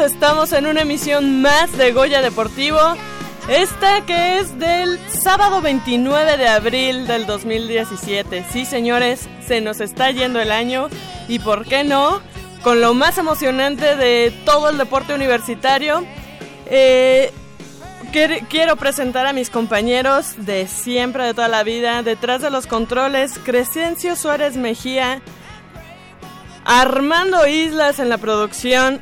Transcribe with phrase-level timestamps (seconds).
[0.00, 2.78] Estamos en una emisión más de Goya Deportivo.
[3.48, 8.46] Esta que es del sábado 29 de abril del 2017.
[8.50, 10.88] Sí, señores, se nos está yendo el año
[11.28, 12.20] y por qué no,
[12.62, 16.04] con lo más emocionante de todo el deporte universitario.
[16.66, 17.30] Eh,
[18.48, 23.38] quiero presentar a mis compañeros de siempre, de toda la vida, detrás de los controles,
[23.44, 25.20] Crescencio Suárez Mejía,
[26.64, 29.00] Armando Islas en la producción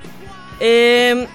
[0.61, 1.27] eh,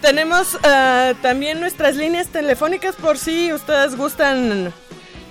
[0.00, 4.72] tenemos uh, también nuestras líneas telefónicas por si ustedes gustan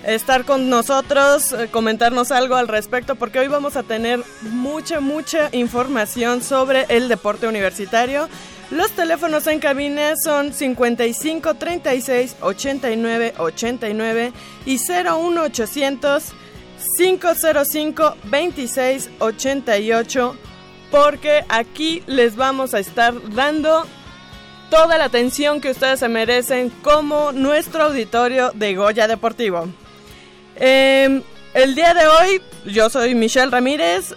[0.05, 5.49] estar con nosotros, eh, comentarnos algo al respecto, porque hoy vamos a tener mucha, mucha
[5.51, 8.29] información sobre el deporte universitario.
[8.71, 14.33] Los teléfonos en cabina son 55 36 89 89
[14.65, 16.23] y 01800
[16.97, 20.35] 505 26 88
[20.91, 23.85] porque aquí les vamos a estar dando
[24.69, 29.67] toda la atención que ustedes se merecen como nuestro auditorio de Goya Deportivo.
[30.55, 31.23] Em,
[31.53, 34.13] el día de hoy, yo soy Michelle Ramírez,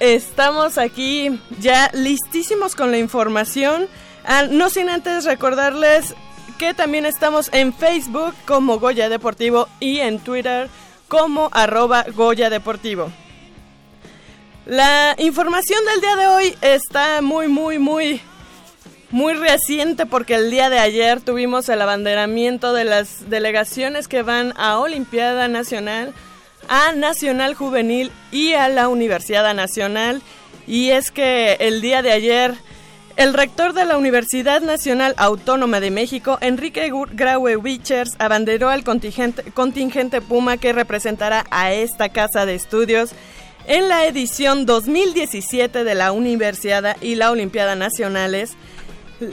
[0.00, 3.88] estamos aquí ya listísimos con la información.
[4.24, 6.14] Ah, no sin antes recordarles
[6.58, 10.68] que también estamos en Facebook como Goya Deportivo y en Twitter
[11.08, 13.10] como arroba Goya Deportivo.
[14.66, 18.22] La información del día de hoy está muy, muy, muy,
[19.10, 24.54] muy reciente porque el día de ayer tuvimos el abanderamiento de las delegaciones que van
[24.56, 26.14] a Olimpiada Nacional,
[26.66, 30.22] a Nacional Juvenil y a la Universidad Nacional.
[30.66, 32.54] Y es que el día de ayer
[33.16, 39.42] el rector de la Universidad Nacional Autónoma de México, Enrique Graue Wichers, abanderó al contingente,
[39.52, 43.10] contingente Puma que representará a esta casa de estudios
[43.66, 48.56] en la edición 2017 de la Universidad y la Olimpiada Nacionales,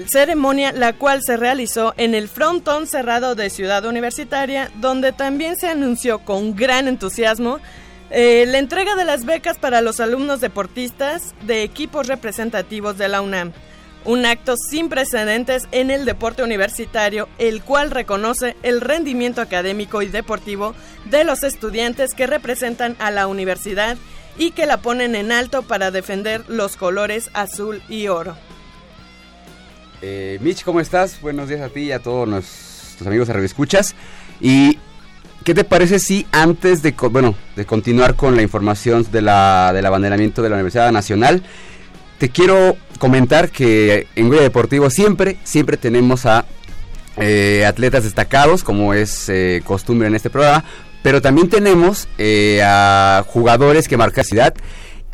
[0.08, 5.68] ceremonia la cual se realizó en el frontón cerrado de Ciudad Universitaria, donde también se
[5.68, 7.60] anunció con gran entusiasmo
[8.10, 13.22] eh, la entrega de las becas para los alumnos deportistas de equipos representativos de la
[13.22, 13.54] UNAM.
[14.04, 20.08] Un acto sin precedentes en el deporte universitario, el cual reconoce el rendimiento académico y
[20.08, 20.74] deportivo
[21.06, 23.98] de los estudiantes que representan a la universidad
[24.38, 28.36] y que la ponen en alto para defender los colores azul y oro.
[30.02, 31.22] Eh, Mitch, ¿cómo estás?
[31.22, 33.96] Buenos días a ti y a todos nuestros amigos de Escuchas.
[34.40, 34.80] ¿Y
[35.44, 39.86] qué te parece si antes de, bueno, de continuar con la información de la, del
[39.86, 41.44] abanderamiento de la Universidad Nacional,
[42.18, 46.46] te quiero comentar que en Goya Deportivo siempre, siempre tenemos a
[47.18, 50.64] eh, atletas destacados, como es eh, costumbre en este programa,
[51.04, 54.54] pero también tenemos eh, a jugadores que marcan ciudad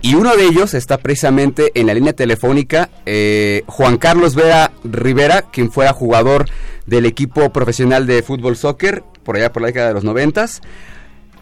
[0.01, 5.43] y uno de ellos está precisamente en la línea telefónica, eh, Juan Carlos Vera Rivera,
[5.43, 6.45] quien fuera jugador
[6.85, 10.61] del equipo profesional de fútbol soccer por allá por la década de los noventas.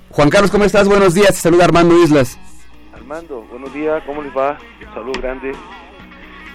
[0.10, 0.88] Juan Carlos, ¿cómo estás?
[0.88, 2.40] Buenos días, saluda Armando Islas.
[2.94, 4.58] Armando, buenos días, ¿cómo les va?
[4.88, 5.52] Un saludo grande.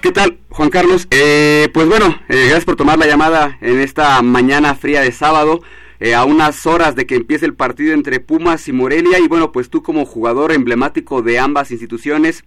[0.00, 1.06] ¿Qué tal, Juan Carlos?
[1.10, 5.60] Eh, pues bueno, eh, gracias por tomar la llamada en esta mañana fría de sábado.
[6.00, 9.19] Eh, a unas horas de que empiece el partido entre Pumas y Morelia.
[9.19, 12.43] Y bueno, pues tú como jugador emblemático de ambas instituciones,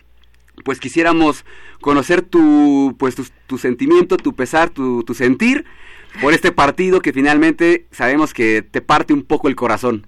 [0.66, 1.46] pues quisiéramos
[1.80, 3.16] conocer tu, pues
[3.48, 5.66] tu, sentimiento, tu pesar, tu, tu sentir
[6.22, 10.08] por este partido que finalmente sabemos que te parte un poco el corazón.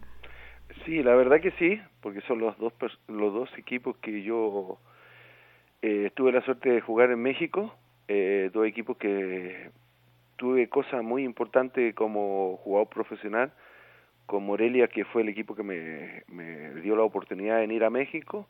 [0.85, 2.73] Sí, la verdad que sí, porque son los dos,
[3.07, 4.77] los dos equipos que yo
[5.81, 7.75] eh, tuve la suerte de jugar en México,
[8.07, 9.71] eh, dos equipos que
[10.35, 13.51] tuve cosas muy importantes como jugador profesional,
[14.25, 17.89] con Morelia, que fue el equipo que me, me dio la oportunidad de ir a
[17.89, 18.47] México,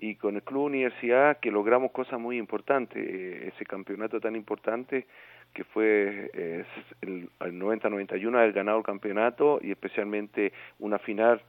[0.00, 5.06] y con el Club Universidad, que logramos cosas muy importantes, eh, ese campeonato tan importante
[5.52, 6.64] que fue eh,
[7.00, 11.42] el, el 90-91 haber ganado el campeonato y especialmente una final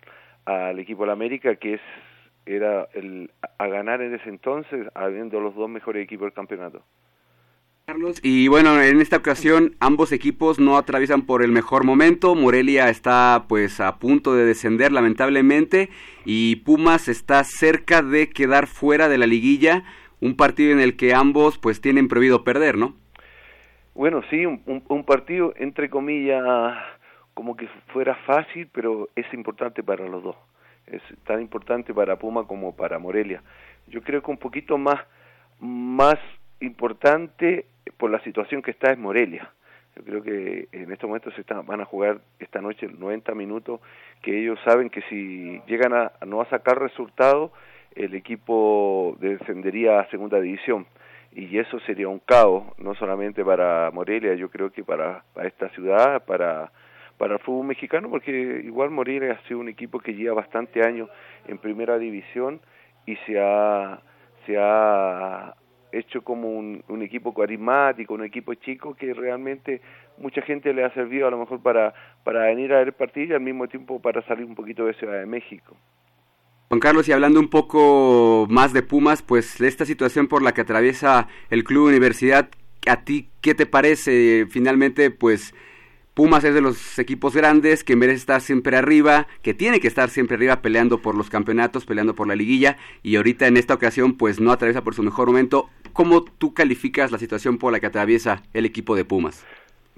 [0.46, 1.82] al equipo de la América que es
[2.46, 3.30] era el
[3.60, 6.82] a ganar en ese entonces habiendo los dos mejores equipos del campeonato.
[8.22, 12.36] Y bueno, en esta ocasión ambos equipos no atraviesan por el mejor momento.
[12.36, 15.90] Morelia está pues a punto de descender lamentablemente
[16.26, 19.84] y Pumas está cerca de quedar fuera de la liguilla,
[20.20, 22.96] un partido en el que ambos pues tienen prohibido perder, ¿no?
[23.96, 26.44] Bueno, sí, un, un partido entre comillas
[27.34, 30.36] como que fuera fácil, pero es importante para los dos.
[30.88, 33.42] Es tan importante para Puma como para Morelia.
[33.88, 35.00] Yo creo que un poquito más
[35.60, 36.18] más
[36.62, 37.66] importante
[37.98, 39.52] por la situación que está es Morelia.
[39.96, 43.82] Yo creo que en estos momentos se van a jugar esta noche 90 minutos,
[44.22, 47.52] que ellos saben que si llegan a, no a sacar resultados,
[47.96, 50.86] el equipo descendería a segunda división.
[51.32, 55.70] Y eso sería un caos, no solamente para Morelia, yo creo que para, para esta
[55.70, 56.72] ciudad, para,
[57.18, 58.32] para el fútbol mexicano, porque
[58.64, 61.10] igual Morelia ha sido un equipo que lleva bastante años
[61.48, 62.62] en primera división
[63.06, 64.02] y se ha,
[64.46, 65.54] se ha
[65.92, 69.82] hecho como un, un, equipo carismático, un equipo chico que realmente
[70.18, 71.94] mucha gente le ha servido a lo mejor para,
[72.24, 74.94] para venir a ver el partido y al mismo tiempo para salir un poquito de
[74.94, 75.76] Ciudad de México.
[76.70, 80.62] Juan Carlos, y hablando un poco más de Pumas, pues esta situación por la que
[80.62, 82.50] atraviesa el Club Universidad,
[82.88, 84.46] ¿a ti qué te parece?
[84.50, 85.56] Finalmente, pues
[86.20, 90.10] Pumas es de los equipos grandes que merece estar siempre arriba, que tiene que estar
[90.10, 94.18] siempre arriba peleando por los campeonatos, peleando por la liguilla y ahorita en esta ocasión
[94.18, 95.70] pues no atraviesa por su mejor momento.
[95.94, 99.48] ¿Cómo tú calificas la situación por la que atraviesa el equipo de Pumas?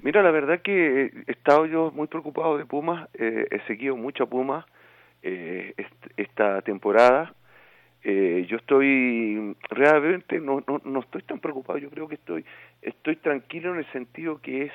[0.00, 4.22] Mira, la verdad que he estado yo muy preocupado de Pumas, eh, he seguido mucho
[4.22, 4.64] a Pumas
[5.24, 5.74] eh,
[6.16, 7.34] esta temporada.
[8.04, 12.44] Eh, yo estoy realmente no, no, no estoy tan preocupado, yo creo que estoy
[12.80, 14.72] estoy tranquilo en el sentido que es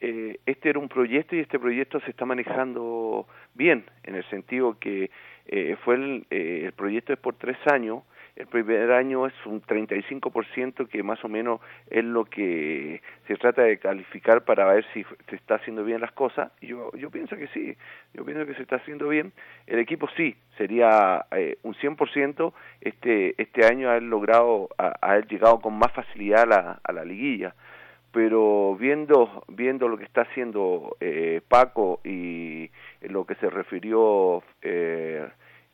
[0.00, 4.78] eh, este era un proyecto y este proyecto se está manejando bien, en el sentido
[4.78, 5.10] que
[5.46, 8.02] eh, fue el, eh, el proyecto es por tres años,
[8.36, 13.62] el primer año es un 35% que más o menos es lo que se trata
[13.62, 16.52] de calificar para ver si se está haciendo bien las cosas.
[16.60, 17.74] Yo, yo pienso que sí,
[18.12, 19.32] yo pienso que se está haciendo bien.
[19.66, 25.78] El equipo sí, sería eh, un 100% este, este año haber logrado, haber llegado con
[25.78, 27.54] más facilidad a la, a la liguilla
[28.16, 32.70] pero viendo viendo lo que está haciendo eh, Paco y
[33.02, 35.28] lo que se refirió eh,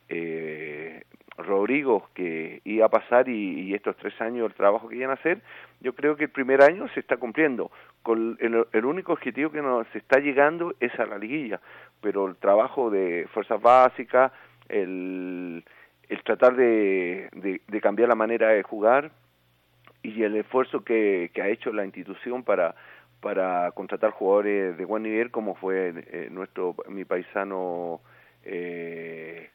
[0.09, 1.05] eh,
[1.39, 5.41] Rodrigo que iba a pasar y, estos tres años el trabajo que iban a hacer
[5.81, 7.71] yo creo que el primer año se está cumpliendo.
[8.03, 11.61] Con el, el único objetivo que nos está llegando es a la liguilla
[12.01, 14.33] pero el trabajo de fuerzas básicas
[14.69, 15.63] el,
[16.09, 19.13] el tratar de, de cambiar la manera de jugar
[20.03, 22.75] y el esfuerzo que, que ha hecho la institución para
[23.23, 28.01] para contratar jugadores de buen nivel como fue eh, nuestro mi paisano
[28.45, 29.49] eh,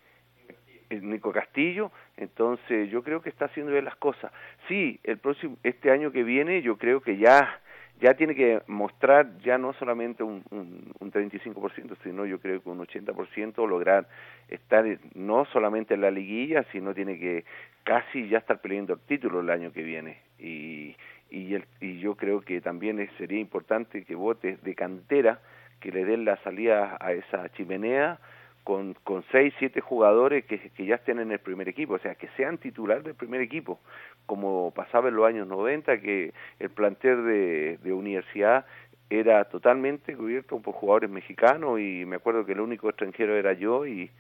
[0.90, 1.92] Nico Castillo.
[2.16, 4.32] Entonces yo creo que está haciendo bien las cosas.
[4.70, 7.60] Sí el próximo este año que viene yo creo que ya
[8.00, 12.70] ya tiene que mostrar ya no solamente un, un, un 35%, sino yo creo que
[12.70, 14.08] un 80% lograr
[14.50, 14.86] estar
[15.16, 17.46] no solamente en la liguilla, sino tiene que
[17.84, 20.20] casi ya estar peleando el título el año que viene.
[20.38, 20.96] Y,
[21.30, 25.40] y, el, y yo creo que también sería importante que votes de cantera,
[25.80, 28.20] que le den la salida a esa chimenea,
[28.68, 32.16] con, con seis, siete jugadores que, que ya estén en el primer equipo, o sea,
[32.16, 33.80] que sean titular del primer equipo,
[34.26, 38.66] como pasaba en los años 90, que el plantel de, de universidad
[39.10, 43.88] era totalmente cubierto por jugadores mexicanos y me acuerdo que el único extranjero era yo
[43.88, 44.12] y,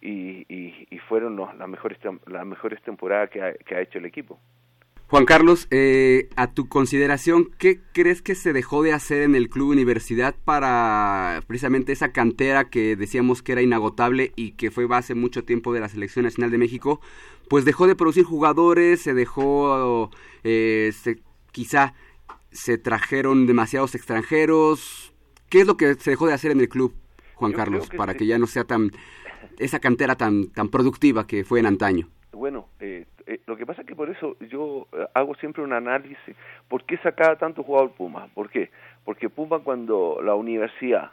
[0.00, 0.44] y,
[0.90, 4.40] y, fueron las, mejores, las mejores temporadas que ha, hecho el equipo.
[5.08, 9.50] Juan Carlos, eh, a tu consideración, ¿qué crees que se dejó de hacer en el
[9.50, 15.14] club universidad para precisamente esa cantera que decíamos que era inagotable y que fue base
[15.14, 17.00] mucho tiempo de la Selección Nacional de México?
[17.50, 20.10] Pues dejó de producir jugadores, se dejó,
[20.42, 20.90] eh,
[21.52, 21.92] quizá
[22.50, 25.12] se trajeron demasiados extranjeros.
[25.50, 26.94] ¿Qué es lo que se dejó de hacer en el club,
[27.34, 28.90] Juan Carlos, para que ya no sea tan
[29.58, 32.08] esa cantera tan tan productiva que fue en antaño?
[32.34, 35.72] Bueno, eh, eh, lo que pasa es que por eso yo eh, hago siempre un
[35.72, 36.36] análisis.
[36.68, 38.28] ¿Por qué sacaba tanto jugador Puma?
[38.34, 38.70] ¿Por qué?
[39.04, 41.12] Porque Puma cuando la universidad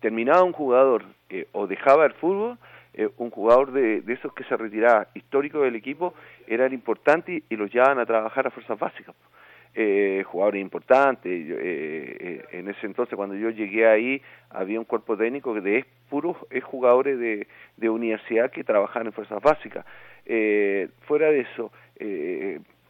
[0.00, 1.06] terminaba un jugador
[1.52, 2.58] o dejaba el fútbol,
[3.16, 6.12] un jugador de, de, esos que se retiraba histórico del equipo,
[6.46, 9.14] era importante y, y los llevaban a trabajar a fuerzas básicas
[9.74, 11.32] eh, jugadores importantes.
[11.32, 15.86] Eh, eh, en ese entonces, cuando yo llegué ahí, había un cuerpo técnico de es
[16.08, 19.84] puros es jugadores de, de universidad que trabajaban en fuerzas básicas.
[20.26, 21.70] Eh, fuera de eso,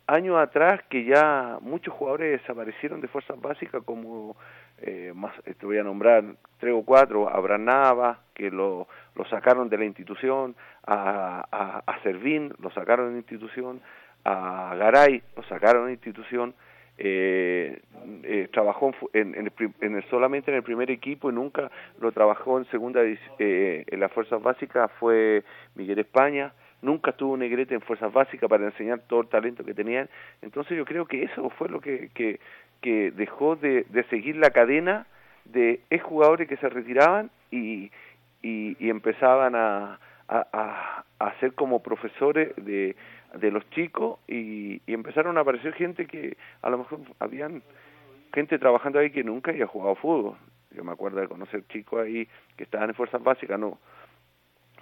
[0.06, 4.36] años atrás que ya muchos jugadores desaparecieron de fuerzas básicas, como
[4.78, 6.24] eh, más, te voy a nombrar
[6.58, 10.54] tres o cuatro, Abraham Nava, que lo, lo sacaron de la institución,
[10.86, 13.80] a, a, a Servín, lo sacaron de la institución,
[14.24, 16.54] a Garay, lo sacaron de la institución,
[16.98, 17.80] eh,
[18.22, 21.70] eh, trabajó en, en, el, solamente en el primer equipo y nunca
[22.00, 25.42] lo trabajó en segunda eh, en las fuerzas básicas fue
[25.74, 26.52] Miguel España.
[26.82, 30.08] Nunca tuvo Negrete en fuerzas básicas para enseñar todo el talento que tenían.
[30.42, 32.40] Entonces yo creo que eso fue lo que, que,
[32.82, 35.06] que dejó de, de seguir la cadena
[35.46, 37.90] de ex jugadores que se retiraban y,
[38.42, 39.98] y, y empezaban a,
[40.28, 42.96] a, a, ser como profesores de,
[43.38, 47.62] de los chicos y, empezaron a aparecer gente que a lo mejor habían
[48.32, 50.36] gente trabajando ahí que nunca había jugado fútbol.
[50.70, 53.78] Yo me acuerdo de conocer chicos ahí que estaban en fuerzas básicas, no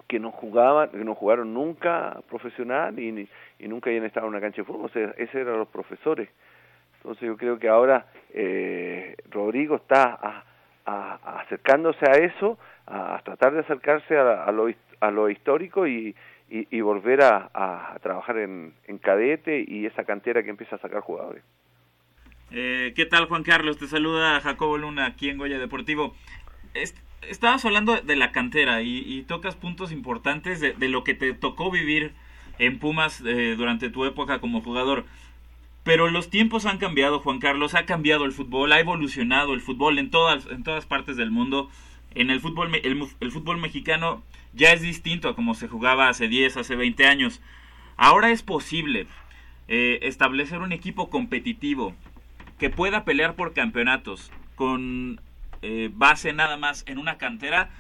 [0.09, 3.29] que no jugaban, que no jugaron nunca profesional y,
[3.59, 6.29] y nunca habían estado en una cancha de fútbol, o sea, esos eran los profesores.
[6.97, 10.45] Entonces yo creo que ahora eh, Rodrigo está
[10.85, 14.69] a, acercándose a eso, a, tratar de acercarse a, lo,
[15.01, 16.15] a lo histórico y,
[16.55, 21.43] y, volver a, trabajar en, cadete y esa cantera que empieza a sacar jugadores.
[22.51, 23.79] Eh, ¿Qué tal Juan Carlos?
[23.79, 26.15] Te saluda Jacobo Luna aquí en Goya Deportivo.
[27.23, 32.13] estabas hablando de la cantera y, tocas puntos importantes de, lo que te tocó vivir
[32.59, 35.07] en Pumas eh, durante tu época como jugador.
[35.85, 39.99] Pero los tiempos han cambiado, Juan Carlos, ha cambiado el fútbol, ha evolucionado el fútbol
[39.99, 41.71] en todas, en todas partes del mundo.
[42.15, 46.57] En el fútbol, el fútbol mexicano ya es distinto a como se jugaba hace 10,
[46.57, 47.41] hace 20 años.
[47.97, 49.07] Ahora es posible
[49.69, 51.95] eh, establecer un equipo competitivo
[52.59, 55.21] que pueda pelear por campeonatos con
[55.63, 57.71] eh, base nada más en una cantera.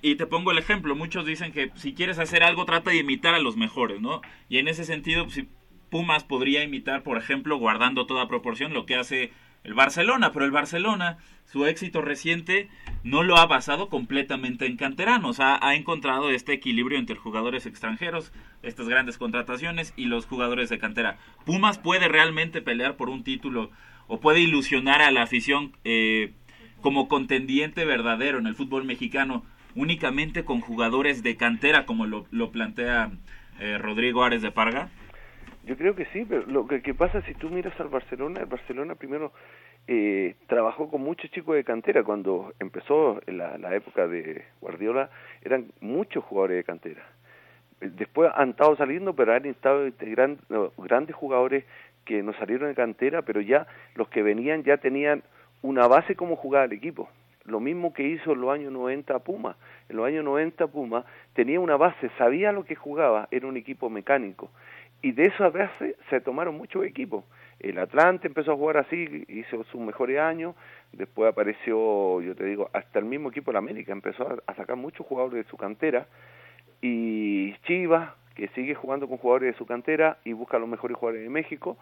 [0.00, 3.34] Y te pongo el ejemplo, muchos dicen que si quieres hacer algo trata de imitar
[3.34, 4.22] a los mejores, ¿no?
[4.48, 5.46] Y en ese sentido, si
[5.90, 9.30] Pumas podría imitar, por ejemplo, guardando toda proporción, lo que hace
[9.64, 12.68] el Barcelona, pero el Barcelona, su éxito reciente
[13.04, 18.88] no lo ha basado completamente en canteranos, ha, encontrado este equilibrio entre jugadores extranjeros, estas
[18.88, 21.18] grandes contrataciones y los jugadores de cantera.
[21.44, 23.70] Pumas puede realmente pelear por un título
[24.08, 26.32] o puede ilusionar a la afición eh,
[26.80, 32.50] como contendiente verdadero en el fútbol mexicano únicamente con jugadores de cantera como lo, lo
[32.50, 33.10] plantea
[33.58, 34.90] eh, Rodrigo Ares de Parga.
[35.64, 38.96] Yo creo que sí, pero lo que, pasa si tú miras al Barcelona, el Barcelona
[38.96, 39.32] primero
[39.86, 42.02] eh, trabajó con muchos chicos de cantera.
[42.02, 45.08] Cuando empezó la, la época de Guardiola,
[45.42, 47.06] eran muchos jugadores de cantera.
[47.80, 51.64] Después han estado saliendo, pero han estado integrando grandes jugadores
[52.04, 55.22] que no salieron de cantera, pero ya los que venían ya tenían
[55.62, 57.08] una base como jugaba el equipo.
[57.44, 59.56] Lo mismo que hizo en los años 90 Puma.
[59.88, 61.04] En los años 90 Puma
[61.34, 64.50] tenía una base, sabía lo que jugaba, era un equipo mecánico
[65.02, 67.24] y de esa base se tomaron muchos equipos.
[67.58, 70.54] El Atlante empezó a jugar así, hizo sus mejores años,
[70.92, 75.06] después apareció, yo te digo, hasta el mismo equipo de América, empezó a, sacar muchos
[75.06, 76.06] jugadores de su cantera,
[76.80, 81.22] y Chivas, que sigue jugando con jugadores de su cantera y busca los mejores jugadores
[81.24, 81.76] de México,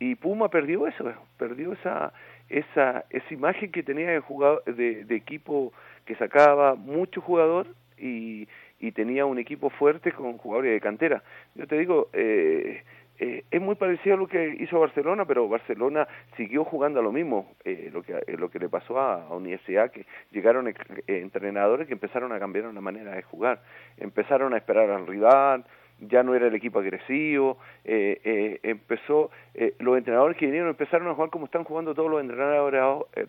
[0.00, 2.12] y Puma perdió eso, perdió esa
[2.48, 5.72] esa esa imagen que tenía de, jugador, de, de equipo
[6.06, 7.66] que sacaba mucho jugador
[7.98, 8.46] y,
[8.80, 11.22] y tenía un equipo fuerte con jugadores de cantera.
[11.54, 12.82] Yo te digo, eh,
[13.20, 16.06] eh, es muy parecido a lo que hizo Barcelona, pero Barcelona
[16.36, 19.34] siguió jugando a lo mismo, eh, lo, que, eh, lo que le pasó a, a
[19.34, 20.72] Universidad, que llegaron
[21.06, 23.60] entrenadores que empezaron a cambiar una manera de jugar,
[23.96, 25.64] empezaron a esperar al rival,
[26.00, 31.08] ya no era el equipo agresivo, eh, eh, empezó, eh, los entrenadores que vinieron empezaron
[31.08, 32.80] a jugar como están jugando todos los entrenadores,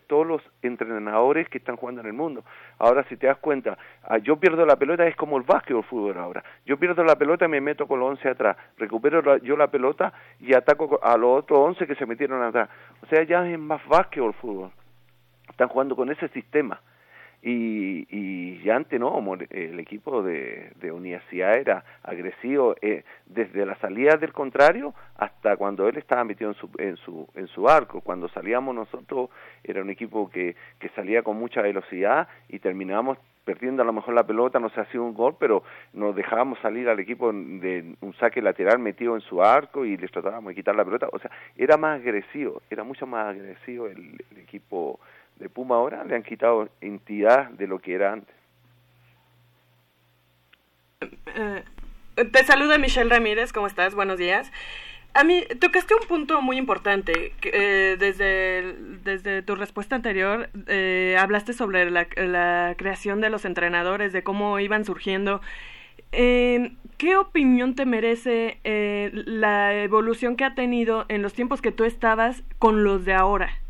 [0.06, 2.44] todos los entrenadores que están jugando en el mundo.
[2.78, 5.78] Ahora si te das cuenta, ah, yo pierdo la pelota es como el básquet o
[5.78, 6.44] el fútbol ahora.
[6.64, 10.12] Yo pierdo la pelota y me meto con los 11 atrás, recupero yo la pelota
[10.38, 12.68] y ataco a los otros 11 que se metieron atrás.
[13.02, 14.70] O sea, ya es más básquet o el fútbol.
[15.48, 16.80] Están jugando con ese sistema
[17.42, 19.18] y, y ya antes no,
[19.50, 25.88] el equipo de, de universidad era agresivo eh, desde la salida del contrario hasta cuando
[25.88, 28.02] él estaba metido en su, en su, en su arco.
[28.02, 29.30] Cuando salíamos nosotros
[29.64, 34.14] era un equipo que, que salía con mucha velocidad y terminábamos perdiendo a lo mejor
[34.14, 35.62] la pelota, no se hacía un gol, pero
[35.94, 40.12] nos dejábamos salir al equipo de un saque lateral metido en su arco y les
[40.12, 41.08] tratábamos de quitar la pelota.
[41.10, 45.00] O sea, era más agresivo, era mucho más agresivo el, el equipo
[45.40, 48.34] de Puma ahora le han quitado entidad de lo que era antes.
[51.34, 51.64] Eh,
[52.30, 53.94] te saluda Michelle Ramírez, ¿cómo estás?
[53.94, 54.52] Buenos días.
[55.14, 57.32] A mí tocaste un punto muy importante.
[57.42, 64.12] Eh, desde, desde tu respuesta anterior eh, hablaste sobre la, la, creación de los entrenadores,
[64.12, 65.40] de cómo iban surgiendo.
[66.12, 72.42] ¿Qué opinión te merece la evolución que ha tenido en los tiempos que tú estabas
[72.58, 73.60] con los de ahora?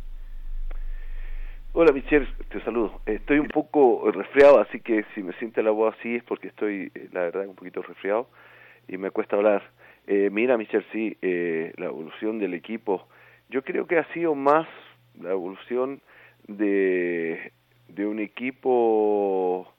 [1.72, 3.00] Hola Michelle, te saludo.
[3.06, 6.90] Estoy un poco resfriado, así que si me siente la voz así es porque estoy,
[6.96, 8.28] eh, la verdad, un poquito resfriado
[8.88, 9.62] y me cuesta hablar.
[10.08, 13.06] Eh, mira Michelle, sí, eh, la evolución del equipo,
[13.50, 14.66] yo creo que ha sido más
[15.20, 16.00] la evolución
[16.48, 17.52] de,
[17.86, 19.72] de un equipo,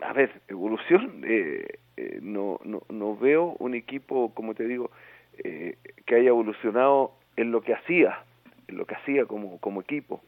[0.00, 4.92] a ver, evolución, eh, eh no, no, no veo un equipo, como te digo,
[5.38, 8.20] eh, que haya evolucionado en lo que hacía,
[8.68, 10.22] en lo que hacía como, como equipo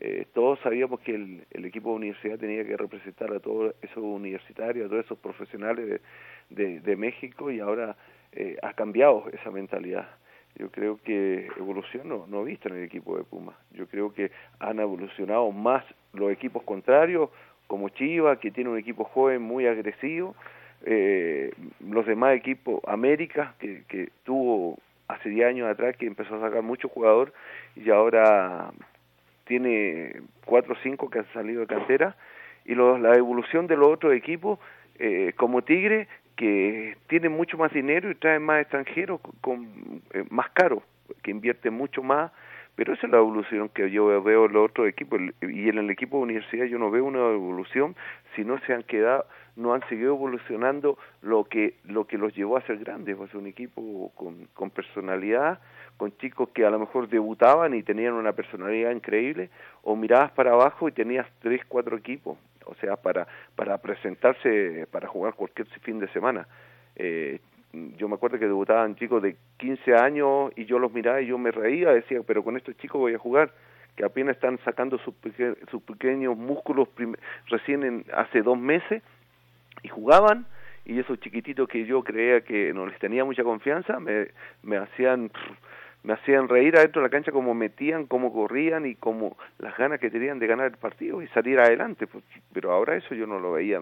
[0.00, 4.02] eh, todos sabíamos que el, el, equipo de universidad tenía que representar a todos esos
[4.02, 6.00] universitarios, a todos esos profesionales
[6.50, 7.96] de, de, México y ahora
[8.32, 10.08] eh, ha cambiado esa mentalidad.
[10.56, 13.54] Yo creo que evolución no, no he visto en el equipo de Puma.
[13.72, 17.30] Yo creo que han evolucionado más los equipos contrarios,
[17.66, 20.36] como Chivas, que tiene un equipo joven muy agresivo,
[20.84, 26.40] eh, los demás equipos, América, que, que tuvo hace 10 años atrás, que empezó a
[26.40, 27.34] sacar muchos jugadores
[27.74, 28.70] y ahora
[29.48, 32.14] tiene cuatro o cinco que han salido de cantera
[32.64, 34.60] y la evolución de los otros equipos
[34.98, 36.06] eh, como Tigre
[36.36, 40.82] que tienen mucho más dinero y traen más extranjeros con, eh, más caros
[41.22, 42.30] que invierten mucho más
[42.76, 45.90] pero esa es la evolución que yo veo en los otros equipos y en el
[45.90, 47.96] equipo de universidad yo no veo una evolución
[48.36, 49.24] si no se han quedado
[49.56, 53.46] no han seguido evolucionando lo que lo que los llevó a ser grandes pues un
[53.46, 55.58] equipo con, con personalidad
[55.98, 59.50] con chicos que a lo mejor debutaban y tenían una personalidad increíble,
[59.82, 65.08] o mirabas para abajo y tenías tres, cuatro equipos, o sea, para, para presentarse, para
[65.08, 66.46] jugar cualquier fin de semana.
[66.96, 67.40] Eh,
[67.98, 71.36] yo me acuerdo que debutaban chicos de 15 años y yo los miraba y yo
[71.36, 73.52] me reía, decía, pero con estos chicos voy a jugar,
[73.96, 75.14] que apenas están sacando sus,
[75.68, 76.88] sus pequeños músculos
[77.48, 79.02] recién en, hace dos meses
[79.82, 80.46] y jugaban
[80.84, 84.28] y esos chiquititos que yo creía que no les tenía mucha confianza me,
[84.62, 85.30] me hacían
[86.02, 90.00] me hacían reír adentro de la cancha como metían, cómo corrían y como las ganas
[90.00, 93.38] que tenían de ganar el partido y salir adelante, pues, pero ahora eso yo no
[93.40, 93.80] lo veía.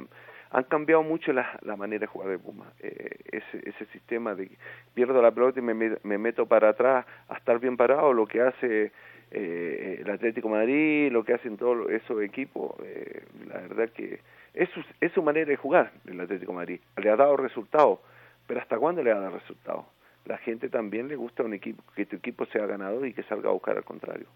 [0.51, 4.51] Han cambiado mucho la, la manera de jugar de Puma, eh, ese, ese sistema de
[4.95, 8.41] pierdo la pelota y me, me meto para atrás a estar bien parado, lo que
[8.41, 8.93] hace
[9.31, 14.21] eh, el Atlético Madrid, lo que hacen todos esos equipos, eh, la verdad que
[14.55, 17.99] es su, es su manera de jugar el Atlético Madrid, le ha dado resultados,
[18.47, 19.85] pero ¿hasta cuándo le ha dado resultados?
[20.27, 23.49] La gente también le gusta un equipo, que tu equipo sea ganador y que salga
[23.49, 24.27] a buscar al contrario.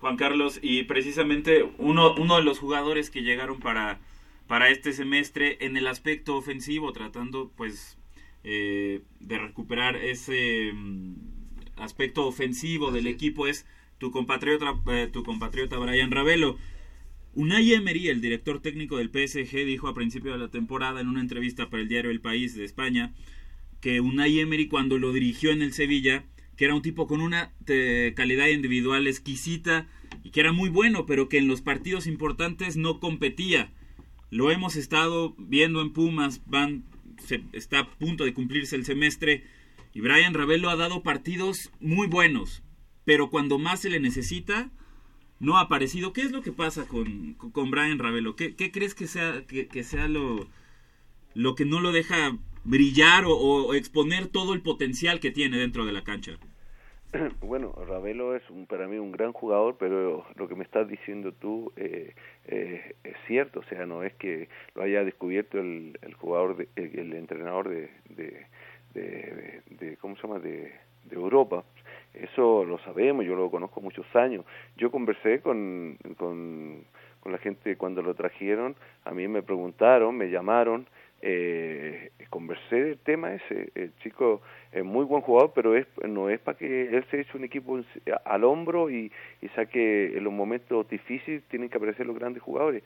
[0.00, 3.98] Juan Carlos, y precisamente uno, uno de los jugadores que llegaron para,
[4.46, 7.98] para este semestre en el aspecto ofensivo, tratando pues
[8.44, 11.14] eh, de recuperar ese mm,
[11.76, 13.66] aspecto ofensivo del equipo es
[13.98, 16.58] tu compatriota, eh, tu compatriota Brian Ravelo.
[17.34, 21.20] Unai Emery, el director técnico del PSG, dijo a principio de la temporada en una
[21.20, 23.12] entrevista para el diario El País de España
[23.86, 26.24] que Unai Emery cuando lo dirigió en el Sevilla,
[26.56, 27.52] que era un tipo con una
[28.16, 29.86] calidad individual exquisita
[30.24, 33.72] y que era muy bueno, pero que en los partidos importantes no competía.
[34.28, 36.82] Lo hemos estado viendo en Pumas, van
[37.52, 39.44] está a punto de cumplirse el semestre
[39.94, 42.64] y Brian Ravelo ha dado partidos muy buenos,
[43.04, 44.68] pero cuando más se le necesita
[45.38, 46.12] no ha aparecido.
[46.12, 48.34] ¿Qué es lo que pasa con, con Brian Ravelo?
[48.34, 50.48] ¿Qué, qué crees que sea, que sea lo,
[51.34, 55.92] lo que no lo deja brillar o, exponer todo el potencial que tiene dentro de
[55.92, 56.32] la cancha?
[57.40, 61.32] Bueno, Ravelo es un, para mí un gran jugador, pero lo que me estás diciendo
[61.32, 62.14] tú eh,
[62.46, 67.14] eh, es cierto, o sea, no es que lo haya descubierto el, jugador, de, el,
[67.14, 70.72] entrenador de, de, de, ¿cómo se llama?, de,
[71.04, 71.64] de Europa.
[72.12, 74.44] Eso lo sabemos, yo lo conozco muchos años.
[74.76, 76.84] Yo conversé con, con,
[77.20, 78.74] con la gente cuando lo trajeron,
[79.04, 80.86] a mí me preguntaron, me llamaron,
[81.22, 83.70] eh, conversé del tema ese.
[83.74, 87.36] El chico es muy buen jugador, pero es no es para que él se eche
[87.36, 87.80] un equipo
[88.24, 92.82] al hombro y, y saque en los momentos difíciles tienen que aparecer los grandes jugadores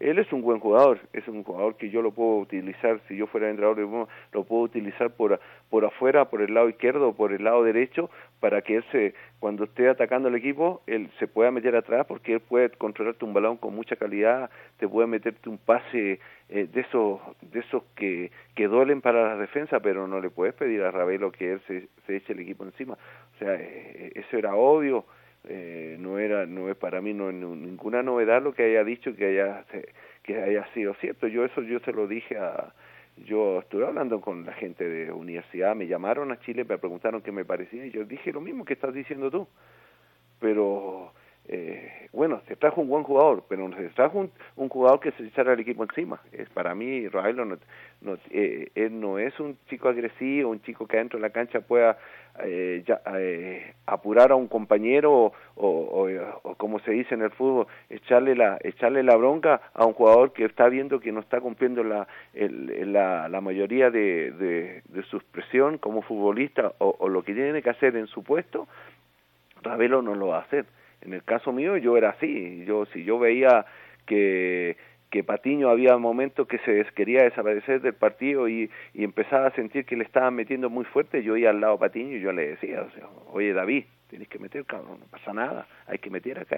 [0.00, 3.26] él es un buen jugador, es un jugador que yo lo puedo utilizar, si yo
[3.26, 5.38] fuera entrenador, lo puedo utilizar por,
[5.68, 9.14] por afuera, por el lado izquierdo o por el lado derecho, para que él se,
[9.38, 13.34] cuando esté atacando el equipo, él se pueda meter atrás, porque él puede controlarte un
[13.34, 18.32] balón con mucha calidad, te puede meterte un pase eh, de esos, de esos que,
[18.54, 21.88] que duelen para la defensa, pero no le puedes pedir a Ravelo que él se,
[22.06, 22.94] se eche el equipo encima.
[22.94, 25.04] O sea, eh, eso era obvio
[25.44, 29.24] eh, no era no es para mí no, ninguna novedad lo que haya dicho que
[29.24, 29.64] haya
[30.22, 32.74] que haya sido cierto yo eso yo se lo dije a
[33.24, 37.32] yo estuve hablando con la gente de universidad me llamaron a Chile me preguntaron qué
[37.32, 39.46] me parecía y yo dije lo mismo que estás diciendo tú.
[40.38, 41.12] Pero
[41.52, 45.54] eh, bueno, se trajo un buen jugador, pero se trajo un, jugador que se echara
[45.54, 46.20] el equipo encima.
[46.30, 47.56] Es para mí, Raelo no,
[48.02, 51.60] no, eh, él no es un chico agresivo, un chico que adentro de la cancha
[51.60, 51.98] pueda
[52.44, 56.08] eh, ya, eh, apurar a un compañero o, o,
[56.44, 60.32] o, como se dice en el fútbol, echarle la, echarle la bronca a un jugador
[60.32, 65.02] que está viendo que no está cumpliendo la, el, la, la mayoría de, de, de
[65.02, 68.68] su expresión como futbolista o, o lo que tiene que hacer en su puesto,
[69.62, 70.64] Ravelo no lo va a hacer
[71.02, 73.66] en el caso mío yo era así, yo si yo veía
[74.06, 74.76] que
[75.10, 79.84] que Patiño había momentos que se quería desaparecer del partido y, y empezaba a sentir
[79.84, 82.50] que le estaban metiendo muy fuerte, yo iba al lado de Patiño y yo le
[82.50, 86.38] decía, o sea, oye David, tienes que meter, cabrón, no pasa nada, hay que meter
[86.38, 86.56] acá.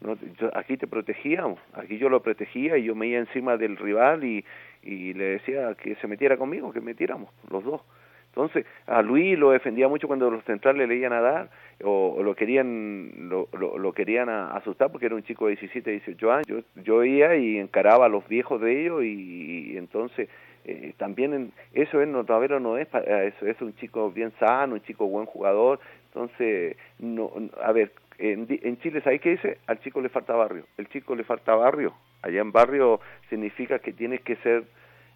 [0.00, 3.76] No, yo, aquí te protegíamos, aquí yo lo protegía y yo me iba encima del
[3.76, 4.44] rival y,
[4.82, 7.80] y le decía que se metiera conmigo, que metiéramos los dos.
[8.28, 11.50] Entonces, a Luis lo defendía mucho cuando los centrales le iban a dar
[11.84, 16.32] o, lo querían lo, lo, lo querían asustar porque era un chico de 17, 18
[16.32, 16.46] años.
[16.46, 20.28] Yo, yo iba y encaraba a los viejos de ellos y, entonces
[20.64, 24.74] eh, también en, eso es Notavero no es para eso es un chico bien sano,
[24.74, 25.80] un chico buen jugador.
[26.06, 27.30] Entonces, no
[27.62, 29.58] a ver, en, en Chile, ¿sabes qué dice?
[29.66, 30.64] Al chico le falta barrio.
[30.76, 31.94] El chico le falta barrio.
[32.22, 34.64] Allá en barrio significa que tienes que ser,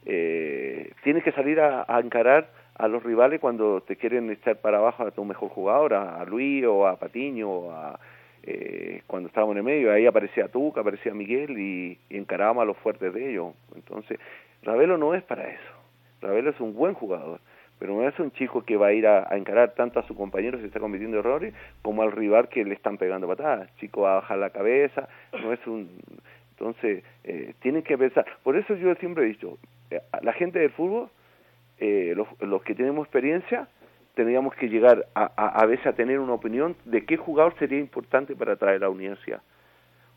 [0.07, 4.79] eh, tienes que salir a, a encarar a los rivales cuando te quieren echar para
[4.79, 7.99] abajo a tu mejor jugador, a, Luis o a Patiño o a,
[8.43, 12.67] eh, cuando estábamos en el medio, ahí aparecía Tuca, aparecía Miguel y, y encarábamos a
[12.67, 13.55] los fuertes de ellos.
[13.75, 14.19] Entonces,
[14.63, 15.73] Ravelo no es para eso.
[16.21, 17.41] Ravelo es un buen jugador,
[17.79, 20.15] pero no es un chico que va a ir a, a encarar tanto a su
[20.15, 23.69] compañero si está cometiendo errores como al rival que le están pegando patadas.
[23.77, 25.09] chico va a bajar la cabeza,
[25.43, 25.89] no es un...
[26.53, 28.25] Entonces, eh, tienen que pensar.
[28.45, 29.59] Por eso yo siempre he dicho,
[29.91, 31.09] eh, la gente del fútbol
[31.83, 33.67] eh, los, los, que tenemos experiencia
[34.15, 38.37] tendríamos que llegar a, a, veces a tener una opinión de qué jugador sería importante
[38.37, 39.41] para traer a la universidad.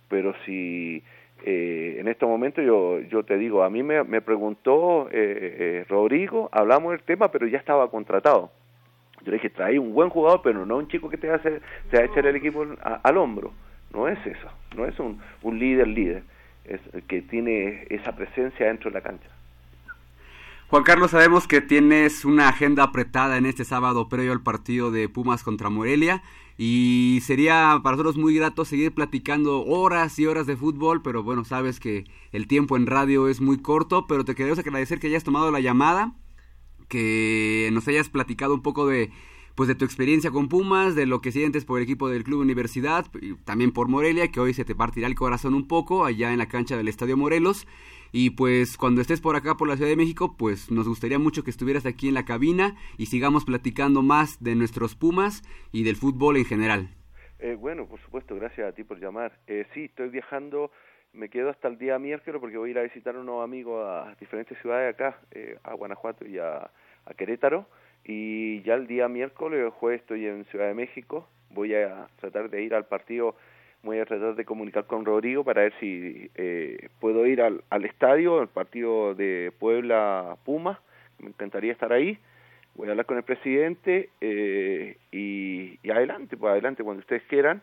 [0.10, 1.01] Pero si
[1.43, 5.86] eh, en estos momentos yo, yo te digo, a mí me, me preguntó eh, eh,
[5.88, 8.51] Rodrigo, hablamos del tema, pero ya estaba contratado.
[9.23, 11.39] Yo le dije, trae un buen jugador, pero no un chico que te va a,
[11.39, 11.60] te
[11.93, 13.54] va a echar el equipo al hombro.
[13.91, 16.23] No es eso, no es un, un líder líder,
[16.65, 19.30] es que tiene esa presencia dentro de la cancha.
[20.75, 25.07] Juan Carlos, sabemos que tienes una agenda apretada en este sábado previo al partido de
[25.07, 26.21] Pumas contra Morelia
[26.57, 31.45] y sería para nosotros muy grato seguir platicando horas y horas de fútbol, pero bueno,
[31.45, 35.23] sabes que el tiempo en radio es muy corto, pero te queremos agradecer que hayas
[35.23, 36.13] tomado la llamada,
[36.89, 39.11] que nos hayas platicado un poco de
[39.55, 42.41] pues de tu experiencia con Pumas, de lo que sientes por el equipo del Club
[42.41, 46.31] Universidad, y también por Morelia, que hoy se te partirá el corazón un poco allá
[46.31, 47.65] en la cancha del Estadio Morelos.
[48.11, 51.43] Y pues cuando estés por acá, por la Ciudad de México, pues nos gustaría mucho
[51.43, 55.95] que estuvieras aquí en la cabina y sigamos platicando más de nuestros Pumas y del
[55.95, 56.89] fútbol en general.
[57.39, 59.37] Eh, bueno, por supuesto, gracias a ti por llamar.
[59.47, 60.71] Eh, sí, estoy viajando,
[61.11, 63.85] me quedo hasta el día miércoles porque voy a ir a visitar a unos amigos
[63.85, 66.71] a diferentes ciudades acá, eh, a Guanajuato y a,
[67.05, 67.67] a Querétaro.
[68.05, 72.49] Y ya el día miércoles, el jueves estoy en Ciudad de México, voy a tratar
[72.49, 73.35] de ir al partido
[73.85, 77.85] voy a tratar de comunicar con Rodrigo para ver si eh, puedo ir al, al
[77.85, 80.81] estadio, al partido de Puebla Puma,
[81.19, 82.17] me encantaría estar ahí,
[82.73, 87.61] voy a hablar con el presidente eh, y, y, adelante, pues adelante cuando ustedes quieran,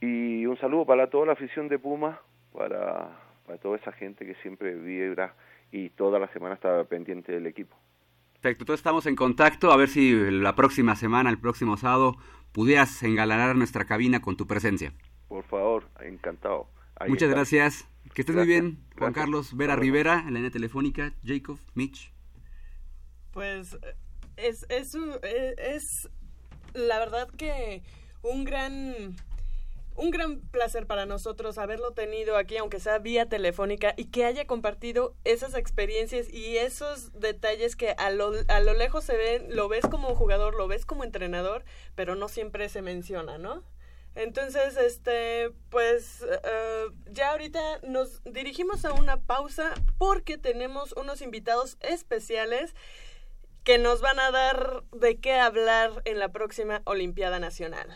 [0.00, 2.20] y un saludo para toda la afición de Puma,
[2.52, 3.10] para,
[3.44, 5.34] para toda esa gente que siempre vibra
[5.72, 7.76] y toda la semana está pendiente del equipo.
[8.42, 12.16] Perfecto, entonces estamos en contacto, a ver si la próxima semana, el próximo sábado,
[12.50, 14.92] pudieras engalanar nuestra cabina con tu presencia.
[15.28, 16.68] Por favor, encantado.
[17.06, 17.88] Muchas gracias.
[18.14, 22.12] Que estés muy bien, Juan Carlos Vera Rivera, en la línea telefónica, Jacob, Mitch.
[23.30, 23.78] Pues
[24.36, 26.10] es, es, eh, es
[26.74, 27.84] la verdad que
[28.22, 29.14] un gran
[29.96, 34.46] un gran placer para nosotros haberlo tenido aquí, aunque sea vía telefónica, y que haya
[34.46, 39.68] compartido esas experiencias y esos detalles que a lo, a lo lejos se ven, lo
[39.68, 43.62] ves como jugador, lo ves como entrenador, pero no siempre se menciona, ¿no?
[44.14, 51.78] Entonces, este, pues eh, ya ahorita nos dirigimos a una pausa porque tenemos unos invitados
[51.80, 52.74] especiales
[53.64, 57.88] que nos van a dar de qué hablar en la próxima Olimpiada Nacional.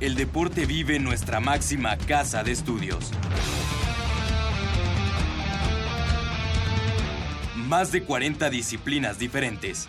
[0.00, 3.12] El deporte vive en nuestra máxima casa de estudios.
[7.54, 9.88] Más de 40 disciplinas diferentes,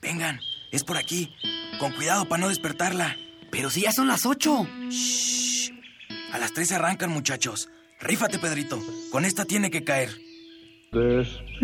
[0.00, 0.40] Vengan,
[0.72, 1.34] es por aquí.
[1.78, 3.16] Con cuidado para no despertarla.
[3.50, 4.66] Pero si ya son las ocho.
[4.88, 5.70] Shh.
[6.32, 7.68] A las tres arrancan, muchachos.
[8.00, 8.80] Rífate, Pedrito.
[9.10, 10.10] Con esta tiene que caer.
[10.92, 11.62] Despierta,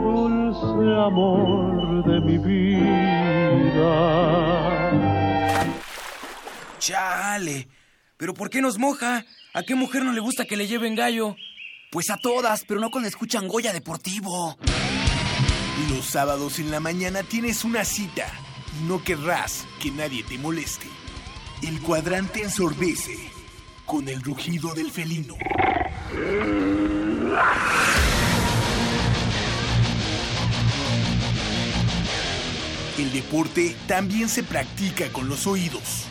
[0.00, 3.80] dulce amor de mi vida.
[6.78, 7.68] Chale.
[8.20, 9.24] ¿Pero por qué nos moja?
[9.54, 11.36] ¿A qué mujer no le gusta que le lleven gallo?
[11.90, 14.58] Pues a todas, pero no con escuchan Goya Deportivo.
[15.88, 18.26] Los sábados en la mañana tienes una cita
[18.78, 20.86] y no querrás que nadie te moleste.
[21.62, 23.16] El cuadrante ensordece
[23.86, 25.36] con el rugido del felino.
[32.98, 36.10] El deporte también se practica con los oídos.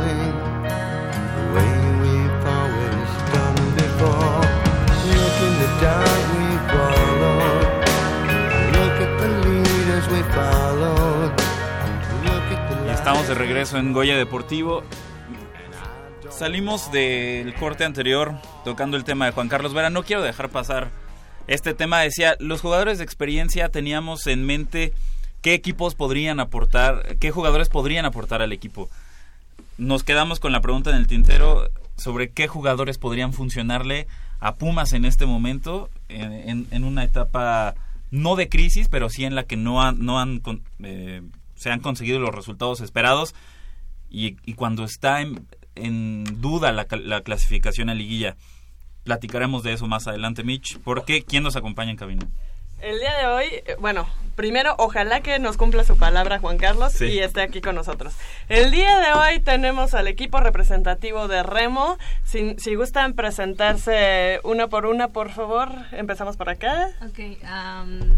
[13.01, 14.83] Estamos de regreso en Goya Deportivo.
[16.29, 19.89] Salimos del corte anterior tocando el tema de Juan Carlos Vera.
[19.89, 20.91] No quiero dejar pasar
[21.47, 21.99] este tema.
[22.01, 24.93] Decía, los jugadores de experiencia teníamos en mente
[25.41, 28.87] qué equipos podrían aportar, qué jugadores podrían aportar al equipo.
[29.79, 31.69] Nos quedamos con la pregunta en el tintero
[32.01, 34.07] sobre qué jugadores podrían funcionarle
[34.39, 37.75] a Pumas en este momento, en, una etapa
[38.09, 40.41] no de crisis, pero sí en la que no han, no han
[40.83, 41.21] eh,
[41.55, 43.35] se han conseguido los resultados esperados
[44.09, 48.35] y, y cuando está en, en duda la, la clasificación a liguilla.
[49.03, 50.79] Platicaremos de eso más adelante, Mitch.
[50.79, 51.23] ¿Por qué?
[51.23, 52.27] ¿Quién nos acompaña en cabina?
[52.81, 56.93] El día de hoy, eh, bueno, primero, ojalá que nos cumpla su palabra Juan Carlos
[56.93, 57.05] Sí.
[57.05, 58.13] y esté aquí con nosotros.
[58.49, 61.97] El día de hoy tenemos al equipo representativo de Remo.
[62.25, 66.89] Si, si gustan presentarse una por una, por favor, empezamos por acá.
[67.07, 67.37] Ok,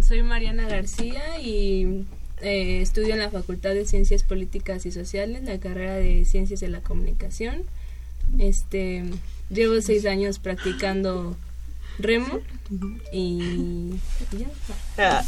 [0.01, 2.05] soy Mariana García y
[2.41, 6.69] eh, estudio en la Facultad de Ciencias Políticas y Sociales, la carrera de Ciencias de
[6.69, 7.63] la Comunicación.
[8.39, 9.03] Este,
[9.49, 11.35] llevo seis años practicando
[11.99, 12.39] remo
[13.11, 13.91] y
[14.97, 15.19] ya.
[15.19, 15.23] Ah,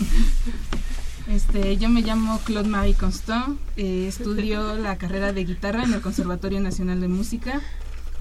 [1.28, 6.01] Este, yo me llamo Claude Marie Constant, eh, estudio la carrera de guitarra en el
[6.01, 7.62] Conservatorio Nacional de Música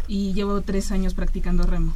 [0.09, 1.93] y llevo tres años practicando remo.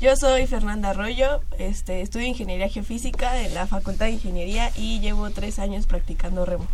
[0.00, 5.28] Yo soy Fernanda Arroyo, este, estudio Ingeniería Geofísica en la Facultad de Ingeniería y llevo
[5.30, 6.66] tres años practicando remo.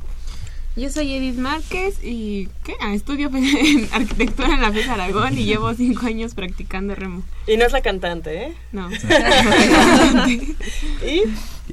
[0.76, 2.74] Yo soy Edith Márquez y ¿qué?
[2.80, 7.22] Ah, estudio en arquitectura en la FES Aragón y llevo cinco años practicando remo.
[7.46, 8.54] y no es la cantante, ¿eh?
[8.72, 8.90] No.
[11.02, 11.22] y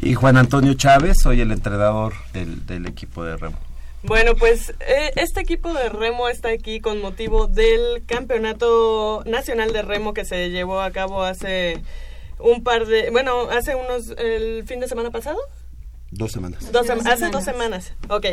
[0.01, 3.57] Y Juan Antonio Chávez, soy el entrenador del, del equipo de remo.
[4.03, 9.81] Bueno, pues eh, este equipo de remo está aquí con motivo del Campeonato Nacional de
[9.81, 11.81] Remo que se llevó a cabo hace
[12.39, 15.39] un par de, bueno, hace unos, el fin de semana pasado.
[16.15, 16.71] Dos semanas.
[16.71, 18.25] Dos sem- hace dos semanas, ok.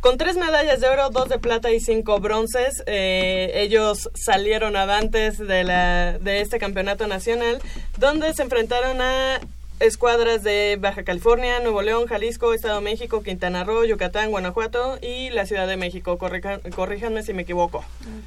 [0.00, 5.38] Con tres medallas de oro, dos de plata y cinco bronces, eh, ellos salieron avantes
[5.38, 7.60] de, la, de este campeonato nacional,
[7.98, 9.40] donde se enfrentaron a
[9.80, 15.28] escuadras de Baja California, Nuevo León, Jalisco, Estado de México, Quintana Roo, Yucatán, Guanajuato y
[15.30, 16.16] la Ciudad de México.
[16.18, 17.84] Corrijan- corríjanme si me equivoco.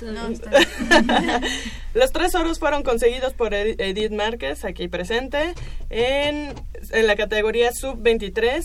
[1.93, 5.53] Los tres oros fueron conseguidos por Ed- Edith Márquez, aquí presente,
[5.89, 6.53] en,
[6.91, 8.63] en la categoría sub-23.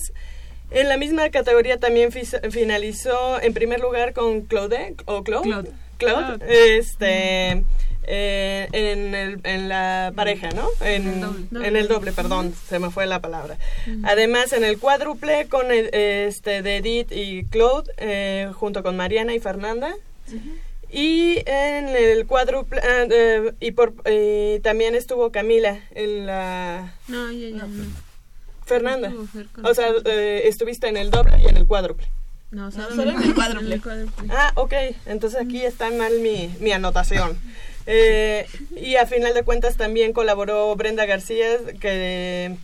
[0.71, 2.11] En la misma categoría también
[2.51, 5.71] finalizó en primer lugar con Claude, o Claude, Claude.
[5.99, 7.65] Claude, este,
[8.07, 10.69] eh, en, el- en la pareja, ¿no?
[10.81, 11.69] En, el doble.
[11.69, 13.57] en el doble, perdón, se me fue la palabra.
[14.05, 19.35] Además, en el cuádruple con el- este de Edith y Claude, eh, junto con Mariana
[19.35, 19.95] y Fernanda.
[20.91, 26.95] Y en el cuádruple, ah, eh, y por, eh, también estuvo Camila en la...
[27.09, 27.85] No, ya, ya, no.
[28.65, 29.13] Fernanda.
[29.33, 32.07] Fer O sea, eh, estuviste en el doble y en el cuádruple.
[32.51, 33.67] No, solo, solo en el cuádruple.
[33.67, 34.29] en el cuádruple.
[34.31, 34.73] Ah, ok.
[35.07, 37.37] Entonces aquí está mal mi, mi anotación.
[37.87, 42.57] Eh, y a final de cuentas también colaboró Brenda García, que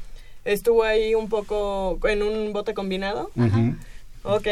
[0.44, 3.30] estuvo ahí un poco en un bote combinado.
[3.36, 3.76] Ujú.
[4.22, 4.46] Ok,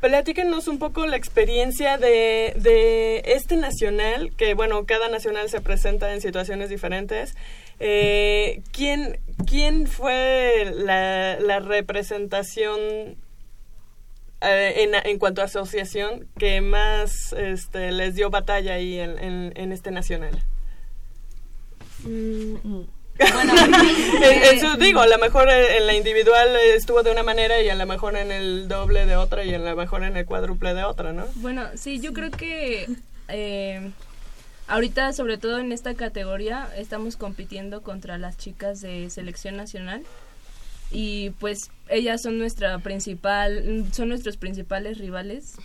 [0.00, 6.12] platíquenos un poco la experiencia de, de este nacional, que bueno, cada nacional se presenta
[6.12, 7.34] en situaciones diferentes.
[7.80, 13.16] Eh, ¿quién, ¿Quién fue la, la representación
[14.44, 19.52] eh, en, en cuanto a asociación que más este, les dio batalla ahí en, en,
[19.56, 20.42] en este nacional?
[22.04, 22.82] Mm,
[23.20, 27.22] En- en su- digo, a lo mejor eh, en la individual eh, estuvo de una
[27.22, 30.16] manera y a lo mejor en el doble de otra y a lo mejor en
[30.16, 31.26] el cuádruple de otra, ¿no?
[31.36, 32.88] Bueno, sí, yo creo que
[33.28, 33.90] eh,
[34.66, 40.02] ahorita, sobre todo en esta categoría, estamos compitiendo contra las chicas de selección nacional
[40.90, 45.56] y pues ellas son nuestra principal, son nuestros principales rivales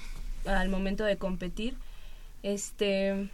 [0.45, 1.75] al momento de competir.
[2.43, 3.29] Este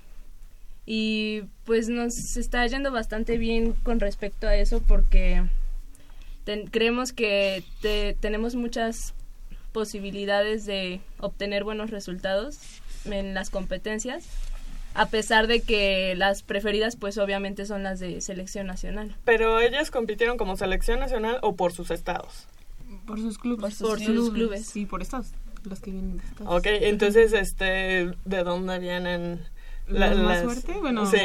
[0.85, 5.43] y pues nos está yendo bastante bien con respecto a eso porque
[6.71, 9.13] creemos que te- tenemos muchas
[9.71, 12.59] posibilidades de obtener buenos resultados
[13.05, 14.25] en las competencias
[14.95, 19.91] a pesar de que las preferidas pues obviamente son las de selección nacional Pero ellas
[19.91, 22.47] compitieron como selección nacional o por sus estados.
[23.05, 23.75] Por sus clubes.
[23.79, 24.65] Por sus clubes.
[24.65, 25.27] Sí, por estados.
[25.63, 26.58] Los que vienen de estados.
[26.60, 29.39] Ok, entonces, este, ¿de dónde vienen
[29.88, 30.73] la- ¿Los más las- fuerte?
[30.79, 31.17] Bueno, sí.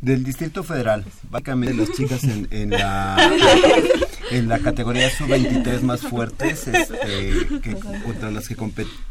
[0.00, 3.16] Del Distrito Federal, básicamente las chicas en, en la
[4.30, 6.96] en la categoría sub-23 más fuertes, este,
[7.62, 8.56] que, contra las que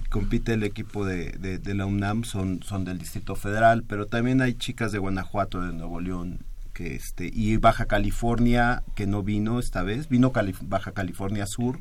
[0.09, 4.53] compite el equipo de, de- la UNAM son, son del Distrito Federal, pero también hay
[4.53, 6.39] chicas de Guanajuato, de Nuevo León,
[6.73, 11.79] que este y Baja California que no vino esta vez, vino Baja California Sur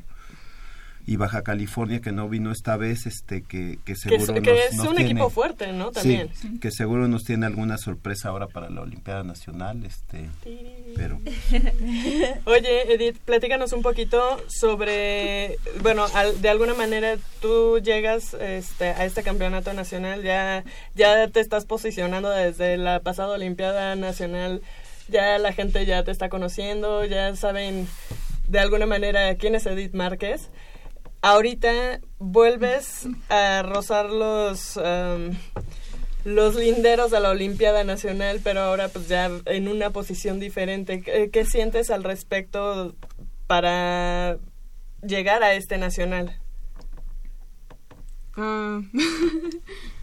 [1.09, 4.73] y Baja California que no vino esta vez, este que, que seguro que nos- es
[4.75, 5.91] nos un tiene- equipo fuerte, ¿no?
[5.91, 6.29] También.
[6.35, 10.25] Sí, que seguro nos tiene alguna sorpresa ahora para la Olimpiada Nacional, este,
[10.97, 11.19] pero
[12.45, 19.05] Oye, Edith, platícanos un poquito sobre, bueno, al- de alguna manera tú llegas este, a
[19.05, 20.63] este campeonato nacional, ya,
[20.95, 24.61] ya te estás posicionando desde la pasada Olimpiada Nacional,
[25.07, 27.87] ya la gente ya te está conociendo, ya saben
[28.47, 30.49] de alguna manera quién es Edith Márquez.
[31.21, 34.77] Ahorita vuelves a rozar los...
[34.77, 35.37] am,
[36.23, 41.01] los linderos de la Olimpiada Nacional, pero ahora pues ya en una posición diferente.
[41.01, 42.95] ¿Qué, qué sientes al respecto
[43.47, 44.37] para
[45.01, 46.37] llegar a este nacional?
[48.35, 48.81] Ah.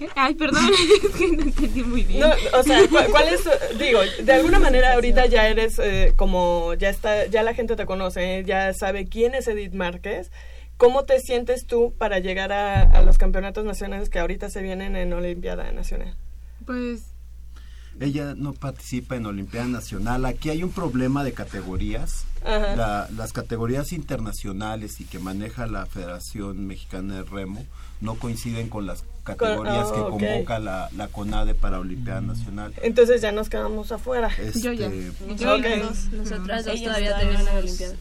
[0.00, 0.08] ¿Qué?
[0.16, 0.64] Ay, perdón,
[1.04, 2.20] es que no entendí muy bien.
[2.20, 3.42] No, o sea, ¿cuál, cuál es,
[3.78, 7.84] digo, de alguna manera ahorita ya eres eh, como, ya está, ya la gente te
[7.86, 8.44] conoce, ¿eh?
[8.46, 10.30] ya sabe quién es Edith Márquez.
[10.78, 14.96] ¿Cómo te sientes tú para llegar a, a los campeonatos nacionales que ahorita se vienen
[14.96, 16.16] en Olimpiada Nacional?
[16.64, 17.02] Pues
[18.00, 20.24] Ella no participa en Olimpiada Nacional.
[20.24, 22.24] Aquí hay un problema de categorías.
[22.46, 22.74] Ajá.
[22.76, 27.66] La- las categorías internacionales y que maneja la Federación Mexicana de Remo
[28.00, 29.04] no coinciden con las
[29.36, 30.08] categorías oh, que ok.
[30.10, 32.72] convoca la, la CONADE para Olimpiada Nacional.
[32.82, 34.30] Entonces ya nos quedamos afuera.
[34.38, 34.88] Este, Yo ya.
[35.36, 35.64] Yo Ok.
[35.66, 37.94] y dos, nosotras dos todavía tenemos en la Olimpiada.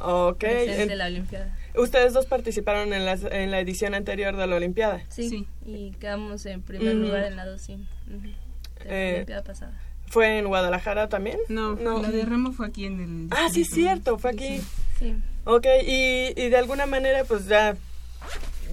[0.00, 0.44] Ok.
[0.44, 1.56] en- la Olimpiada.
[1.76, 5.02] Ustedes dos participaron en, las, en la edición anterior de la Olimpiada.
[5.10, 7.74] Sí, y quedamos en primer lugar en la dos, sí.
[8.08, 8.20] Ujú.
[8.22, 9.72] De la Eh, Olimpiada pasada.
[10.06, 11.38] ¿Fue en Guadalajara también?
[11.48, 13.28] No, la de Remo fue aquí en el...
[13.30, 14.60] Ah, sí, es cierto, fue aquí.
[14.98, 15.14] Sí.
[15.44, 17.76] Ok, y, y de alguna manera, pues ya,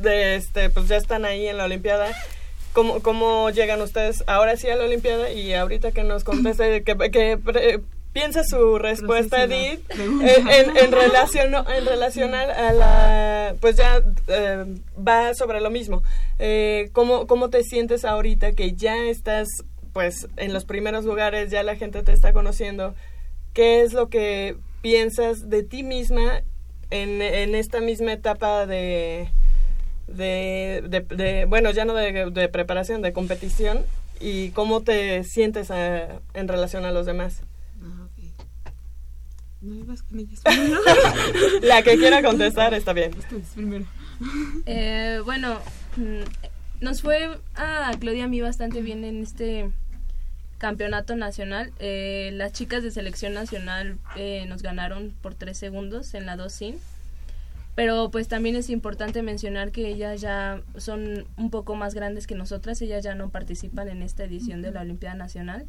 [0.01, 2.11] de este, pues ya están ahí en la Olimpiada.
[2.73, 5.31] ¿Cómo, ¿Cómo llegan ustedes ahora sí a la Olimpiada?
[5.31, 7.79] Y ahorita que nos conteste, que, que pre-
[8.11, 13.75] piensa su respuesta, Edith, en, en, en relación, no, en relación a, a la, pues
[13.77, 14.65] ya eh,
[14.95, 16.03] va sobre lo mismo.
[16.39, 19.47] Eh, ¿cómo, ¿Cómo te sientes ahorita que ya estás,
[19.93, 22.93] pues, en los primeros lugares, ya la gente te está conociendo?
[23.53, 26.41] ¿Qué es lo que piensas de ti misma
[26.89, 29.29] en, en esta misma etapa de,
[30.07, 33.81] de, de- de- bueno, ya no de, de preparación, de competición?
[34.19, 37.41] ¿Y cómo te sientes a- en relación a los demás?
[39.61, 40.41] no ibas con ellas.
[41.63, 43.11] La que quiera contestar está bien.
[43.17, 43.85] Ustedes primero.
[44.65, 45.59] Eh, bueno,
[45.97, 46.21] mm,
[46.79, 49.69] nos fue a Claudia y a mí bastante bien en este
[50.57, 51.73] campeonato nacional.
[51.79, 56.53] Eh, las chicas de selección nacional eh, nos ganaron por tres segundos en la 2
[56.53, 56.75] sin.
[57.75, 62.33] Pero pues también es importante mencionar que ellas ya son un poco más grandes que
[62.33, 65.67] nosotras, ellas ya no participan en esta edición de la Olimpiada Nacional.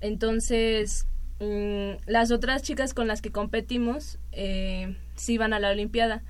[0.00, 1.06] Entonces,
[1.40, 6.22] mm, las otras chicas con las que competimos eh, sí van a la Olimpiada.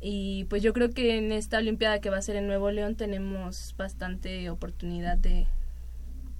[0.00, 2.96] Y pues yo creo que en esta Olimpiada que va a ser en Nuevo León
[2.96, 5.46] tenemos bastante oportunidad de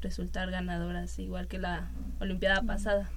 [0.01, 1.91] resultar ganadoras, igual que la
[2.21, 3.09] Olimpiada pasada.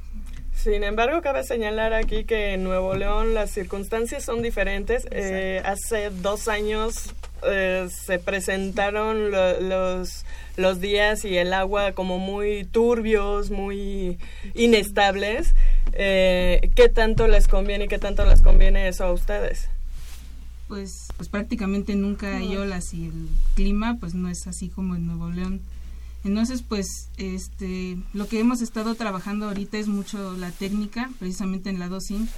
[0.54, 5.08] Sin embargo, cabe señalar aquí que en Nuevo León las circunstancias son diferentes.
[5.12, 7.10] Eh, hace dos años
[7.46, 10.26] eh, se presentaron lo- los,
[10.56, 14.20] los días y el agua como muy turbios, muy
[14.54, 15.56] inestables.
[15.94, 19.68] Eh, ¿Qué tanto les conviene y qué tanto les conviene eso a ustedes?
[20.68, 25.06] Pues, pues prácticamente nunca hay olas y el clima pues no es así como en
[25.08, 25.62] Nuevo León.
[26.24, 31.80] Entonces, pues, este, lo que hemos estado trabajando ahorita es mucho la técnica, precisamente en
[31.80, 32.30] la DOSIN,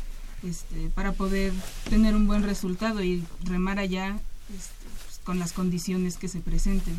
[0.44, 1.54] este, para poder
[1.90, 4.18] tener un buen resultado y remar allá
[4.56, 6.96] este, pues, con las condiciones que se presenten.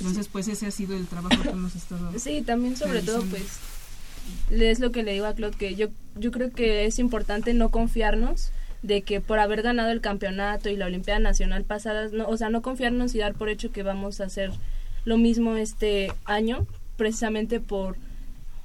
[0.00, 3.58] Entonces, pues ese ha sido el trabajo que hemos estado Sí, también sobre todo pues
[4.50, 7.68] es lo que le digo a Claude que yo yo creo que es importante no
[7.70, 8.50] confiarnos
[8.82, 12.48] de que por haber ganado el campeonato y la Olimpiada Nacional pasada, no, o sea,
[12.48, 14.52] no confiarnos y dar por hecho que vamos a hacer
[15.04, 17.96] lo mismo este año, precisamente por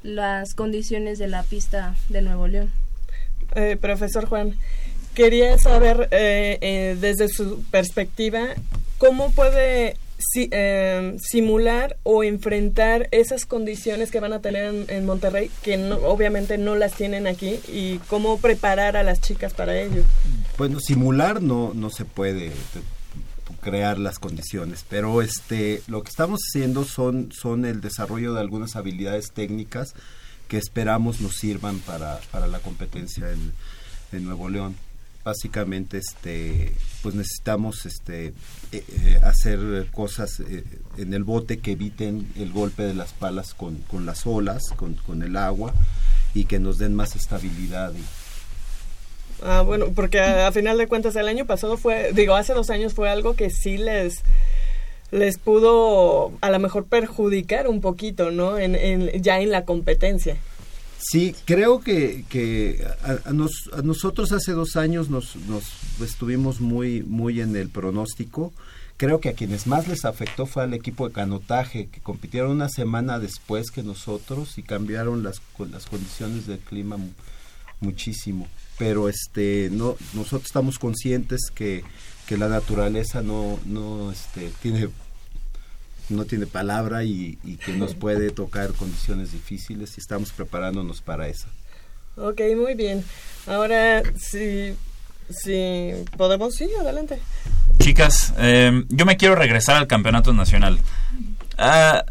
[0.03, 2.69] las condiciones de la pista de Nuevo León.
[3.55, 4.55] Eh, profesor Juan,
[5.13, 8.47] quería saber eh, eh, desde su perspectiva
[8.97, 15.05] cómo puede si- eh, simular o enfrentar esas condiciones que van a tener en, en
[15.05, 19.79] Monterrey, que no- obviamente no las tienen aquí, y cómo preparar a las chicas para
[19.79, 20.03] ello.
[20.57, 22.51] Bueno, simular no, no se puede
[23.65, 28.75] crear las condiciones, pero este lo que estamos haciendo son, son el desarrollo de algunas
[28.75, 29.95] habilidades técnicas
[30.47, 33.53] que esperamos nos sirvan para, para la competencia en,
[34.11, 34.75] en Nuevo León.
[35.23, 38.33] Básicamente, este, pues necesitamos este, eh,
[38.71, 40.63] eh, hacer cosas eh,
[40.97, 44.93] en el bote que eviten el golpe de las palas con, con las olas, con,
[44.93, 45.73] con el agua
[46.35, 48.03] y que nos den más estabilidad y,
[49.43, 52.93] Ah, bueno, porque a, final de cuentas el año pasado fue, digo, hace dos años
[52.93, 54.23] fue algo que sí les
[55.11, 58.57] les pudo a lo mejor perjudicar un poquito, ¿no?
[58.57, 58.75] En,
[59.21, 60.35] ya en la competencia.
[60.97, 62.85] Sí, creo que, que
[63.25, 65.63] a, nos- a nosotros hace dos años nos, nos
[66.01, 68.51] estuvimos muy, muy en el pronóstico.
[68.97, 72.69] Creo que a quienes más les afectó fue al equipo de canotaje, que compitieron una
[72.69, 77.11] semana después que nosotros y cambiaron las, las condiciones del clima mu-
[77.81, 78.47] muchísimo.
[78.77, 81.83] Pero este, no, nosotros estamos conscientes que,
[82.27, 84.89] que la naturaleza no, no este, tiene
[86.09, 91.27] no tiene palabra y, y que nos puede tocar condiciones difíciles y estamos preparándonos para
[91.27, 91.47] eso.
[92.17, 93.03] Ok, muy bien.
[93.45, 94.73] Ahora, si,
[95.29, 97.19] si podemos, sí, adelante.
[97.79, 100.79] Chicas, eh, yo me quiero regresar al campeonato nacional.
[101.57, 102.05] Ah,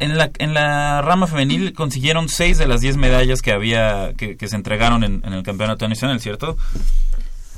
[0.00, 4.36] en, la, en la rama femenil consiguieron seis de las diez medallas que había que,
[4.48, 6.56] se entregaron en, el campeonato nacional, ¿cierto?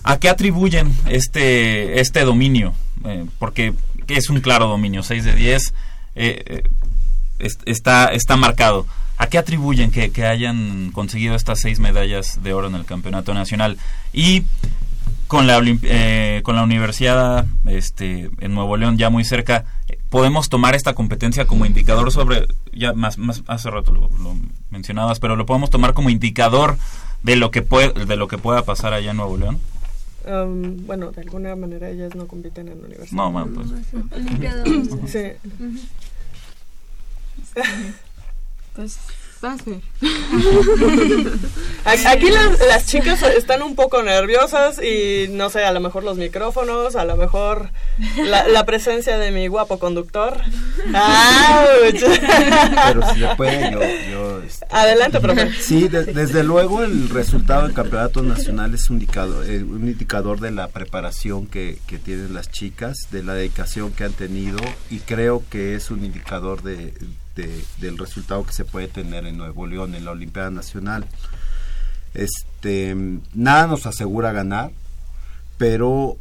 [0.05, 2.75] ¿A qué atribuyen este, este dominio?
[3.05, 3.73] Eh, porque
[4.09, 5.75] es un claro dominio, 6 de 10
[6.15, 6.63] eh, eh,
[7.39, 8.87] es- está, está marcado.
[9.19, 13.79] ¿A qué atribuyen que, hayan conseguido estas seis medallas de oro en el campeonato nacional?
[14.13, 14.43] Y
[15.29, 19.65] con la, eh, con la universidad este, en Nuevo León ya muy cerca,
[20.13, 24.37] podemos tomar esta competencia como indicador sobre, ya más, más hace rato lo, lo
[24.69, 26.77] mencionabas, pero lo podemos tomar como indicador
[27.23, 29.59] de lo que puede, de lo que pueda pasar allá en Nuevo León.
[30.27, 33.17] Um, bueno, de alguna manera ellas no compiten en la universidad.
[33.17, 35.11] No, bueno, pues.
[35.11, 35.33] Sí.
[38.75, 38.99] Pues.
[41.85, 46.17] Aquí las, las chicas están un poco nerviosas y no sé, a lo mejor los
[46.17, 47.71] micrófonos, a lo mejor
[48.25, 50.39] la, la presencia de mi guapo conductor.
[50.95, 52.01] ¡Auch!
[52.87, 53.81] Pero si se puede, yo...
[54.11, 55.53] yo, este, Adelante, profe.
[55.61, 60.41] Sí, de- desde luego el resultado del campeonato nacional es un indicador, eh, un indicador
[60.41, 64.59] de la preparación que, que tienen las chicas, de la dedicación que han tenido
[64.91, 66.95] y creo que es un indicador de,
[67.37, 71.07] de- del resultado que se puede tener en Nuevo León en la Olimpiada Nacional.
[72.15, 72.95] Este,
[73.35, 74.71] nada nos asegura ganar,
[75.59, 76.17] pero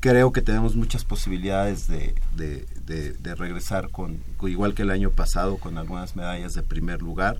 [0.00, 5.58] creo que tenemos muchas posibilidades de, de- de- regresar con- igual que el año pasado,
[5.58, 7.38] con algunas medallas de primer lugar.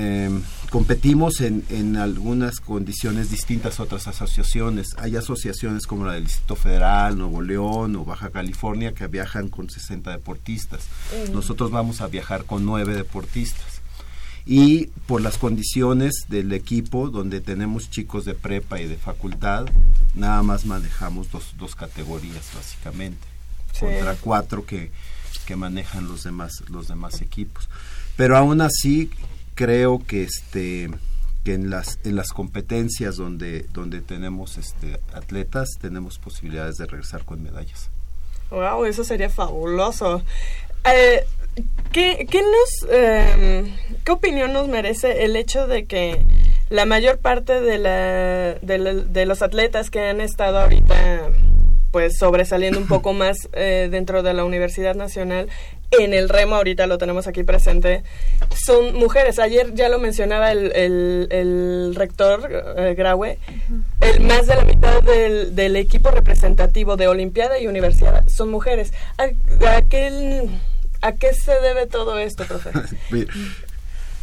[0.00, 0.30] Eh,
[0.70, 4.94] competimos en, en algunas condiciones distintas a otras asociaciones.
[4.98, 9.68] Hay asociaciones como la del Distrito Federal, Nuevo León o Baja California que viajan con
[9.68, 10.86] 60 deportistas.
[11.28, 11.32] Mm.
[11.32, 13.80] Nosotros vamos a viajar con 9 deportistas.
[14.46, 19.66] Y por las condiciones del equipo, donde tenemos chicos de prepa y de facultad,
[20.14, 23.26] nada más manejamos dos, dos categorías básicamente,
[23.72, 23.80] Sí.
[23.80, 24.92] contra cuatro que,
[25.44, 27.68] que manejan los demás, los demás equipos.
[28.16, 29.10] Pero aún así
[29.58, 30.88] creo que este
[31.44, 37.24] que en las en las competencias donde donde tenemos este atletas tenemos posibilidades de regresar
[37.24, 37.90] con medallas.
[38.50, 40.22] Wow, eso sería fabuloso.
[40.84, 41.24] Eh,
[41.90, 46.22] ¿qué, qué nos, eh, ¿Qué opinión nos merece el hecho de que
[46.70, 51.30] la mayor parte de, la, de, la- de los atletas que han estado ahorita
[51.90, 55.48] pues sobresaliendo un poco más eh, dentro de la Universidad Nacional
[55.90, 58.02] en el remo, ahorita lo tenemos aquí presente,
[58.54, 59.38] son mujeres.
[59.38, 63.38] Ayer ya lo mencionaba el, el, el rector eh, Graue,
[64.00, 68.92] el más de la mitad del, del equipo representativo de Olimpiada y Universidad son mujeres.
[69.16, 69.24] ¿A,
[69.76, 70.48] a qué,
[71.00, 72.70] a qué se debe todo esto, profe?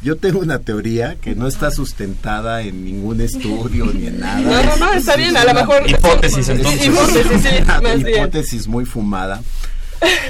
[0.02, 4.40] Yo tengo una teoría que no está sustentada en ningún estudio ni en nada.
[4.40, 6.86] No, no, no, Es- está es bien, a lo mejor- Hipótesis, es entonces.
[6.86, 8.18] Hipótesis, sí, una más bien.
[8.18, 9.42] hipótesis muy fumada.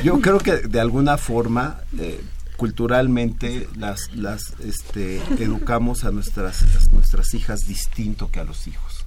[0.03, 2.24] Yo creo que de alguna forma, eh,
[2.57, 9.05] culturalmente, las, las este, educamos a nuestras, a nuestras hijas distinto que a los hijos.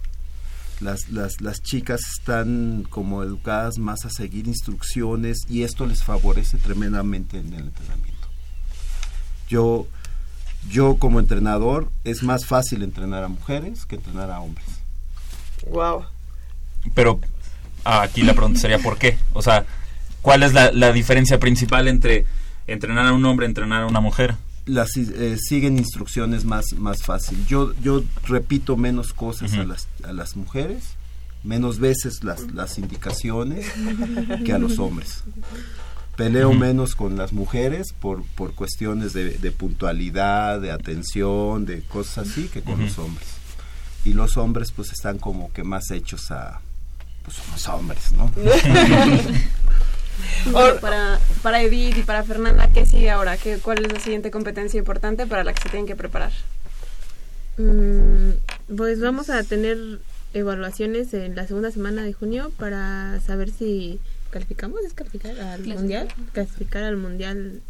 [0.81, 6.57] Las, las, las chicas están como educadas más a seguir instrucciones y esto les favorece
[6.59, 8.29] tremendamente en el entrenamiento.
[9.49, 9.87] Yo,
[10.69, 14.67] yo como entrenador es más fácil entrenar a mujeres que entrenar a hombres.
[15.69, 16.05] Wow.
[16.95, 17.21] Pero
[17.85, 19.19] ah, aquí la pregunta sería ¿por qué?
[19.33, 19.67] O sea,
[20.23, 22.27] ¿cuál es la, la diferencia principal entre
[22.67, 24.35] entrenar a un hombre y entrenar a una mujer?
[24.67, 27.39] las eh, siguen instrucciones más más fácil.
[27.47, 29.69] Yo yo repito menos cosas a Ujú.
[29.69, 30.85] las a las mujeres,
[31.43, 33.65] menos veces las las indicaciones
[34.45, 35.25] que a los hombres.
[36.17, 36.59] Peleo Ujú.
[36.59, 42.49] menos con las mujeres por por cuestiones de, de puntualidad, de atención, de cosas así
[42.49, 42.83] que con Ujú.
[42.83, 43.27] los hombres.
[44.05, 46.61] Y los hombres pues están como que más hechos a
[47.25, 48.31] pues somos hombres, ¿no?
[50.51, 53.37] Bueno, para, para Edith y para Fernanda, ¿qué sigue ahora?
[53.37, 56.33] ¿Qué, ¿Cuál es la siguiente competencia importante para la que se tienen que preparar?
[57.57, 58.31] Mm,
[58.77, 59.77] pues vamos a tener
[60.35, 63.99] evaluaciones en la segunda semana de junio para saber si
[64.31, 65.77] calificamos, es calificar al Clasificar.
[65.79, 67.61] mundial, clasificar al mundial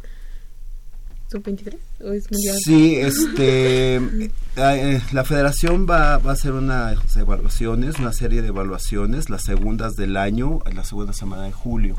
[1.30, 2.56] sub 23 o es mundial.
[2.64, 3.96] Sí, este,
[4.56, 9.96] eh, la federación va, va a hacer unas evaluaciones, una serie de evaluaciones, las segundas
[9.96, 11.96] del año, en la segunda semana de julio,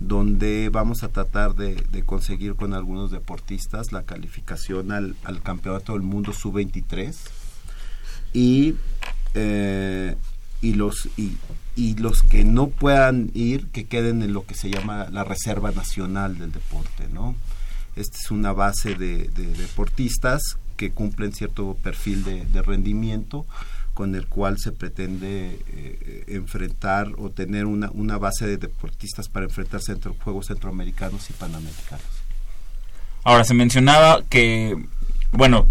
[0.00, 5.92] donde vamos a tratar de, de conseguir con algunos deportistas la calificación al, al campeonato
[5.92, 7.14] del mundo sub-23
[8.32, 8.74] y,
[9.34, 10.16] eh,
[10.62, 11.36] y los y,
[11.76, 15.70] y los que no puedan ir que queden en lo que se llama la reserva
[15.72, 17.34] nacional del deporte, ¿no?
[17.96, 23.46] Esta es una base de, de deportistas que cumplen cierto perfil de, rendimiento
[23.94, 29.92] con el cual se pretende eh, enfrentar o tener una, base de deportistas para enfrentarse
[29.92, 32.04] entre Juegos Centroamericanos y Panamericanos.
[33.22, 34.76] Ahora, se mencionaba que,
[35.30, 35.66] bueno,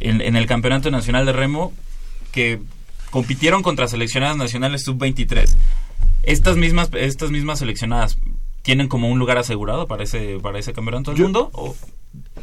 [0.00, 1.72] en, en el Campeonato Nacional de Remo,
[2.32, 2.60] que
[3.10, 5.54] compitieron contra seleccionadas nacionales sub-23.
[6.22, 8.16] Estas mismas, estas mismas seleccionadas,
[8.62, 11.50] ¿tienen como un lugar asegurado para ese, para ese campeonato del mundo?
[11.52, 11.76] ¿O?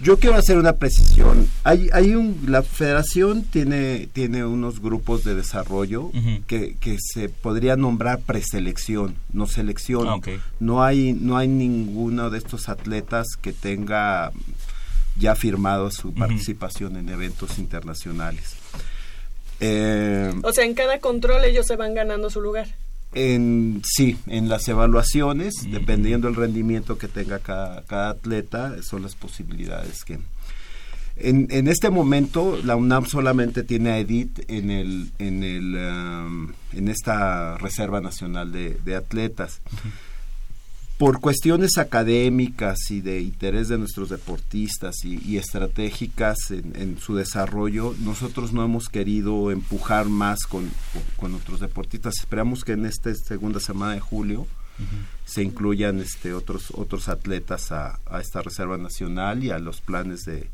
[0.02, 1.50] Yo quiero hacer una precisión.
[1.64, 6.12] Hay, hay un, la federación tiene, tiene unos grupos de desarrollo
[6.46, 10.08] que, que se podría nombrar preselección, no selección.
[10.08, 10.20] Ah.
[10.60, 14.32] No hay, no hay ninguno de estos atletas que tenga
[15.18, 18.56] ya firmado su participación en eventos internacionales.
[19.60, 22.68] Eh, O sea, en cada control ellos se van ganando su lugar.
[23.14, 29.16] En, sí, en las evaluaciones, dependiendo del rendimiento que tenga cada, cada atleta, son las
[29.16, 30.20] posibilidades que...
[31.20, 36.54] En, en este momento, la UNAM solamente tiene a Edith en, el, en, el, um,
[36.74, 39.62] en esta Reserva Nacional de, de Atletas.
[40.98, 47.16] Por cuestiones académicas y de interés de nuestros deportistas y, y estratégicas en, en su
[47.16, 52.16] desarrollo, nosotros no hemos querido empujar más con, con, con otros deportistas.
[52.18, 54.48] Esperamos que en esta segunda semana de julio
[55.26, 60.24] se incluyan este otros otros atletas a, a esta reserva nacional y a los planes
[60.26, 60.50] de,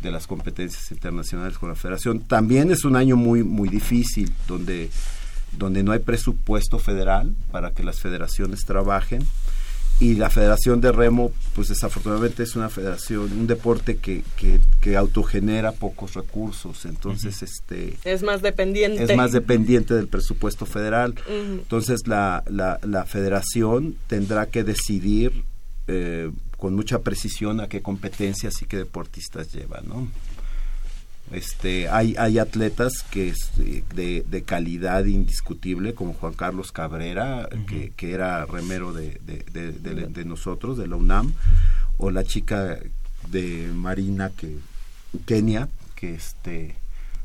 [0.00, 2.20] de las competencias internacionales con la federación.
[2.20, 4.90] También es un año muy muy difícil donde
[5.52, 9.24] donde no hay presupuesto federal para que las federaciones trabajen
[10.00, 14.96] y la Federación de Remo, pues desafortunadamente es una federación, un deporte que, que, que
[14.96, 19.02] autogenera pocos recursos, entonces este Es más dependiente.
[19.02, 21.14] es más dependiente del presupuesto federal.
[21.28, 25.42] Entonces la, la, la federación tendrá que decidir
[25.88, 30.08] eh, con mucha precisión a qué competencias y qué deportistas lleva, ¿no?
[31.30, 37.92] Este, hay, hay atletas que es de, de calidad indiscutible, como Juan Carlos Cabrera, que,
[37.96, 41.34] que era remero de, nosotros, de la UNAM,
[41.98, 42.78] o la chica
[43.30, 44.56] de Marina, que
[45.26, 46.76] Kenia, que este,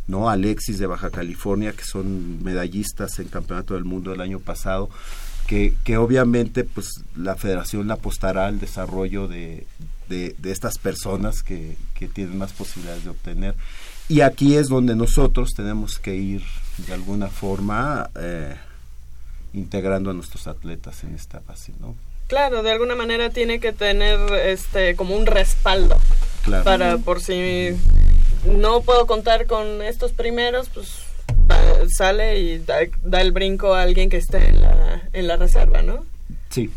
[0.08, 4.89] no Alexis de Baja California, que son medallistas en Campeonato del Mundo del año pasado,
[5.47, 9.66] que, que obviamente pues la federación le apostará al desarrollo de,
[10.10, 13.56] de, de estas personas que, que tienen más posibilidades de obtener.
[14.10, 16.43] Y aquí es donde nosotros tenemos que ir
[16.88, 18.56] de alguna forma eh,
[19.54, 21.95] integrando a nuestros atletas en esta base, ¿no?
[22.28, 25.97] Claro, de alguna manera tiene que tener este como un respaldo
[26.43, 26.64] Claro.
[26.64, 27.70] para por si
[28.45, 30.88] no puedo contar con estos primeros, pues
[31.95, 35.82] sale y da, da el brinco a alguien que esté en la, en la reserva,
[35.82, 36.06] ¿no?
[36.49, 36.70] Sí,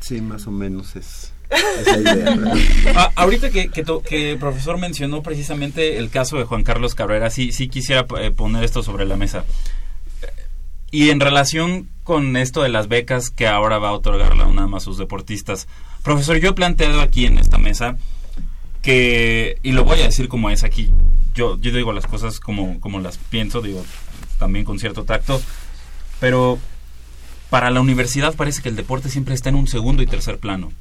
[0.00, 1.32] sí, más o menos es,
[2.94, 3.70] Ah, ahorita que
[4.32, 8.64] el profesor mencionó precisamente el caso de Juan Carlos Cabrera, sí, sí quisiera eh, poner
[8.64, 9.44] esto sobre la mesa.
[10.90, 14.74] Y en relación con esto de las becas que ahora va a otorgar la UNAM
[14.74, 15.68] a sus deportistas,
[16.02, 17.96] profesor, yo he planteado aquí en esta mesa
[18.82, 20.90] que, y lo voy a decir como es aquí,
[21.34, 23.84] yo, yo digo las cosas como, como las pienso, digo
[24.38, 25.40] también con cierto tacto,
[26.18, 26.58] pero
[27.50, 30.72] para la universidad parece que el deporte siempre está en un segundo y tercer plano.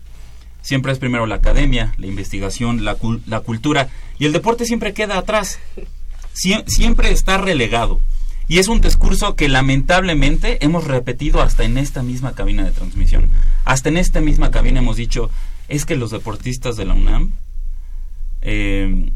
[0.62, 3.90] Siempre es primero la academia, la investigación, la, cul- la cultura,
[4.20, 5.60] y el deporte siempre queda atrás.
[6.34, 8.00] Sie- siempre está relegado.
[8.48, 13.30] Y es un discurso que lamentablemente hemos repetido hasta en esta misma cabina de transmisión.
[13.64, 15.30] Hasta en esta misma cabina hemos dicho,
[15.68, 17.32] es que los deportistas de la UNAM
[18.42, 19.12] eh,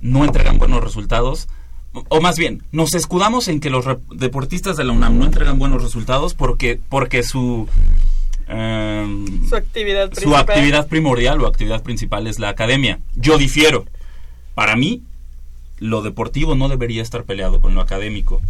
[0.00, 1.48] no entregan buenos resultados.
[1.92, 5.82] O- más bien, nos escudamos en que los deportistas de la UNAM no entregan buenos
[5.82, 7.68] resultados porque, porque su,
[8.48, 10.40] em, Su actividad su principal.
[10.40, 12.98] actividad primordial o actividad principal es la academia.
[13.14, 13.84] Yo difiero.
[14.54, 15.02] Para mí,
[15.78, 18.40] lo deportivo no debería estar peleado con lo académico.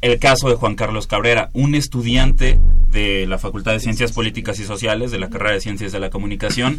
[0.00, 2.58] El caso de Juan Carlos Cabrera, un estudiante
[2.88, 6.10] de la Facultad de Ciencias Políticas y Sociales, de la carrera de Ciencias de la
[6.10, 6.78] Comunicación,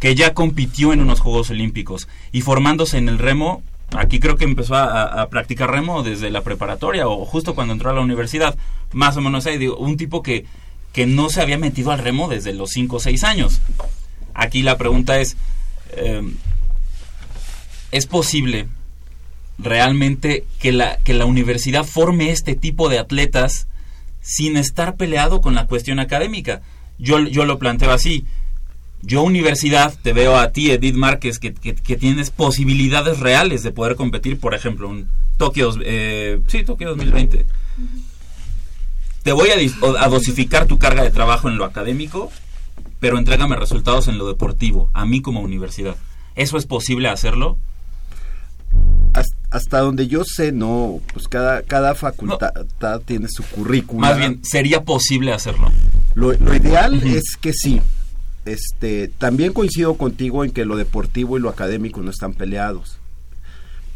[0.00, 3.62] que ya compitió en unos Juegos Olímpicos y formándose en el remo,
[3.94, 7.74] aquí creo que empezó a, a- a practicar remo desde la preparatoria o justo cuando
[7.74, 8.56] entró a la universidad,
[8.92, 10.44] más o menos ahí, digo, un tipo que,
[10.92, 13.60] que no se había metido al remo desde los 5 o 6 años.
[14.34, 15.36] Aquí la pregunta es,
[15.96, 16.22] eh,
[17.90, 18.66] ¿es posible
[19.58, 23.66] realmente que la, que la universidad forme este tipo de atletas
[24.20, 26.62] sin estar peleado con la cuestión académica?
[26.98, 28.24] Yo, yo lo planteo así.
[29.02, 33.96] Yo universidad te veo a ti, Edith Márquez, que, que- tienes posibilidades reales de poder
[33.96, 37.44] competir, por ejemplo, en Tokio, eh, sí, Tokio 2020.
[39.22, 42.30] Te voy a, a dosificar tu carga de trabajo en lo académico,
[43.00, 45.96] pero entrégame resultados en lo deportivo, a mí como universidad.
[46.34, 47.58] ¿Eso es posible hacerlo?
[49.50, 52.50] hasta donde yo sé, no, pues cada, cada facultad
[53.04, 54.00] tiene su currículum.
[54.00, 55.70] Más bien, ¿sería posible hacerlo?
[56.14, 57.80] Lo, lo ideal es que sí.
[58.46, 62.98] Este, también coincido contigo en que lo deportivo y lo académico no están peleados.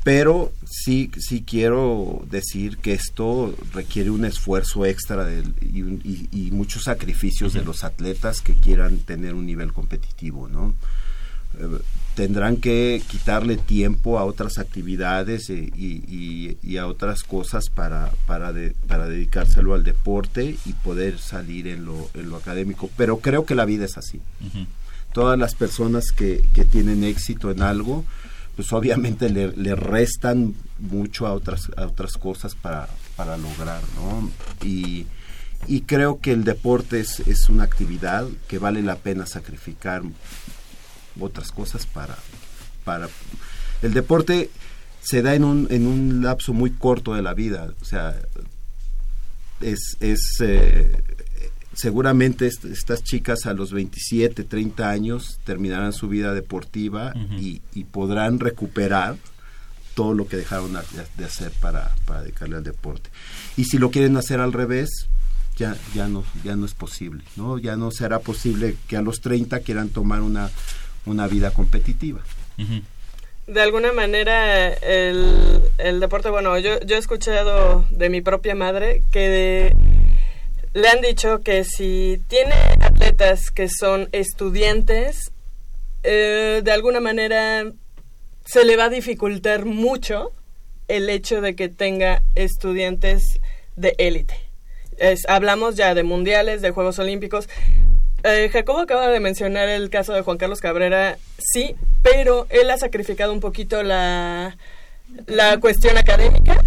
[0.06, 5.28] Pero sí, sí quiero decir que esto requiere un esfuerzo extra
[5.60, 10.48] y, un- y- y muchos sacrificios de los atletas que quieran tener un nivel competitivo,
[10.48, 10.74] ¿no?
[11.58, 11.78] Eh,
[12.14, 18.76] tendrán que quitarle tiempo a otras actividades eh, y, a otras cosas para, para, de-
[18.86, 22.88] para dedicárselo al deporte y poder salir en lo, en lo académico.
[22.96, 24.20] Pero creo que la vida es así.
[25.12, 28.04] Todas las personas que, que tienen éxito en algo,
[28.56, 34.30] pues obviamente le, le restan mucho a otras, a otras cosas para, para lograr, ¿no?
[34.66, 35.06] Y,
[35.66, 40.02] y creo que el deporte es, es una actividad que vale la pena sacrificar
[41.20, 42.16] otras cosas para,
[42.84, 43.08] para
[43.82, 44.50] el deporte
[45.00, 48.16] se da en un, en un lapso muy corto de la vida, o sea,
[49.60, 51.02] es, es eh,
[51.76, 57.84] seguramente est- estas chicas a los 27, 30 años terminarán su vida deportiva y, y
[57.84, 59.16] podrán recuperar
[59.94, 60.72] todo lo que dejaron
[61.16, 63.08] de, hacer para, para dedicarle al deporte.
[63.56, 65.06] Y si lo quieren hacer al revés,
[65.56, 67.56] ya, ya, no, ya no es posible, ¿no?
[67.58, 70.50] Ya no será posible que a los 30 quieran tomar una,
[71.06, 72.20] una vida competitiva.
[73.46, 79.02] De alguna manera, el, el deporte, bueno, yo, yo he escuchado de mi propia madre
[79.12, 79.74] que
[80.76, 82.52] le han dicho que si tiene
[82.82, 85.32] atletas que son estudiantes,
[86.02, 87.64] eh, de alguna manera
[88.44, 90.32] se le va a dificultar mucho
[90.86, 93.40] el hecho de que tenga estudiantes
[93.76, 94.34] de élite.
[95.28, 97.48] Hablamos ya de mundiales, de Juegos Olímpicos.
[98.22, 102.76] Eh, Jacobo acaba de mencionar el caso de Juan Carlos Cabrera, sí, pero él ha
[102.76, 104.58] sacrificado un poquito la,
[105.26, 106.62] la cuestión académica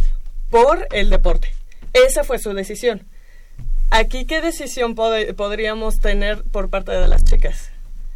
[0.50, 1.54] por el deporte.
[1.94, 3.08] Esa fue su decisión.
[3.92, 7.70] Aquí, ¿qué decisión pod- podríamos tener por parte de las chicas?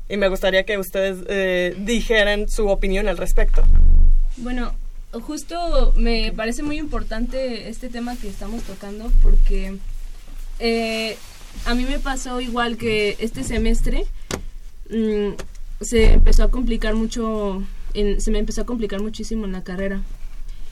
[0.07, 3.63] Y me gustaría que ustedes eh, dijeran su opinión al respecto.
[4.37, 4.73] Bueno,
[5.11, 9.77] justo me parece muy importante este tema que estamos tocando porque
[10.59, 11.17] eh,
[11.65, 14.05] a mí me pasó igual que este semestre
[14.91, 15.29] mm,
[15.81, 17.63] se empezó a complicar mucho,
[17.95, 20.01] en- se me empezó a complicar muchísimo en la carrera.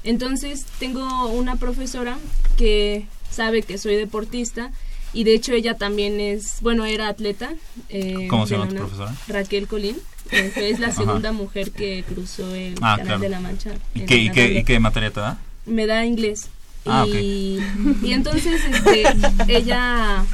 [0.04, 2.18] Entonces tengo una profesora
[2.58, 4.72] que sabe que soy deportista
[5.14, 7.54] y de hecho ella también es, bueno, era atleta.
[7.90, 9.16] eh, ¿Cómo se llama la tu profesora?
[9.28, 9.98] Raquel Colín.
[10.32, 10.96] eh, que es la Ajá.
[10.98, 13.22] segunda mujer que cruzó el Ah, canal claro.
[13.22, 13.72] de la Mancha.
[13.96, 14.54] ¿Y qué, y, qué.
[14.60, 15.42] ¿Y qué materia te da?
[15.66, 16.48] Me da inglés.
[16.86, 17.60] Ah, y,
[18.02, 19.04] y entonces este,
[19.48, 20.26] ella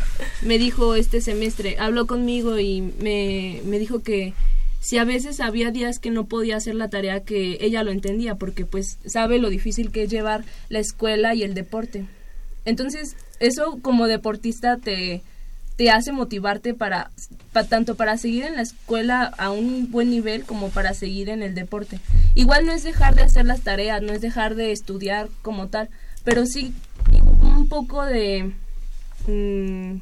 [0.41, 4.33] me dijo este semestre, habló conmigo y me, me dijo que
[4.79, 8.35] si a veces había días que no podía hacer la tarea, que ella lo entendía,
[8.35, 12.05] porque pues sabe lo difícil que es llevar la escuela y el deporte.
[12.67, 15.21] Entonces, eso como deportista te,
[15.77, 17.11] te hace motivarte para,
[17.53, 21.41] pa- tanto para seguir en la escuela a un buen nivel como para seguir en
[21.43, 21.99] el deporte.
[22.35, 25.89] Igual no es dejar de hacer las tareas, no es dejar de estudiar como tal,
[26.23, 26.73] pero sí
[27.41, 28.51] un poco de
[29.27, 30.01] mm,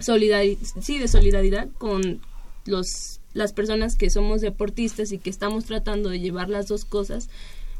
[0.00, 2.20] solidari- sí, de solidaridad con
[2.64, 7.28] los las personas que somos deportistas y que estamos tratando de llevar las dos cosas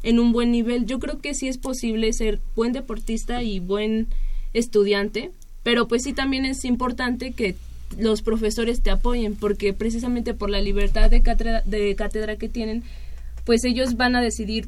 [0.03, 0.85] en un buen nivel.
[0.85, 4.07] Yo creo que sí es posible ser buen deportista y buen
[4.53, 5.31] estudiante,
[5.63, 7.55] pero pues sí también es importante que
[7.97, 12.83] los profesores te apoyen, porque precisamente por la libertad de cátedra, de cátedra que tienen,
[13.45, 14.67] pues ellos van a decidir,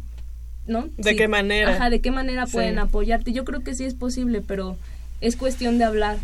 [0.68, 0.88] ¿no?
[0.98, 1.16] ¿De Sí.
[1.18, 1.72] qué manera?
[1.76, 2.54] Ajá, de qué manera Sí.
[2.54, 3.34] pueden apoyarte.
[3.34, 4.78] Yo creo que sí es posible, pero
[5.22, 6.18] es cuestión de hablar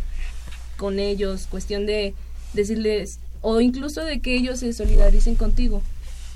[0.77, 2.13] con ellos, cuestión de
[2.53, 5.81] decirles, o incluso de que ellos se solidaricen contigo,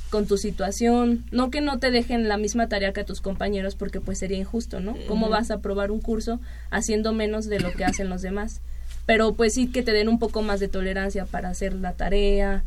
[0.10, 3.76] con tu situación, no que no te dejen la misma tarea que a tus compañeros,
[3.76, 4.96] porque pues sería injusto, ¿no?
[5.08, 6.40] ¿Cómo vas a aprobar un curso
[6.72, 8.62] haciendo menos de lo que hacen los demás?
[9.06, 12.64] Pero pues sí que te den un poco más de tolerancia para hacer la tarea,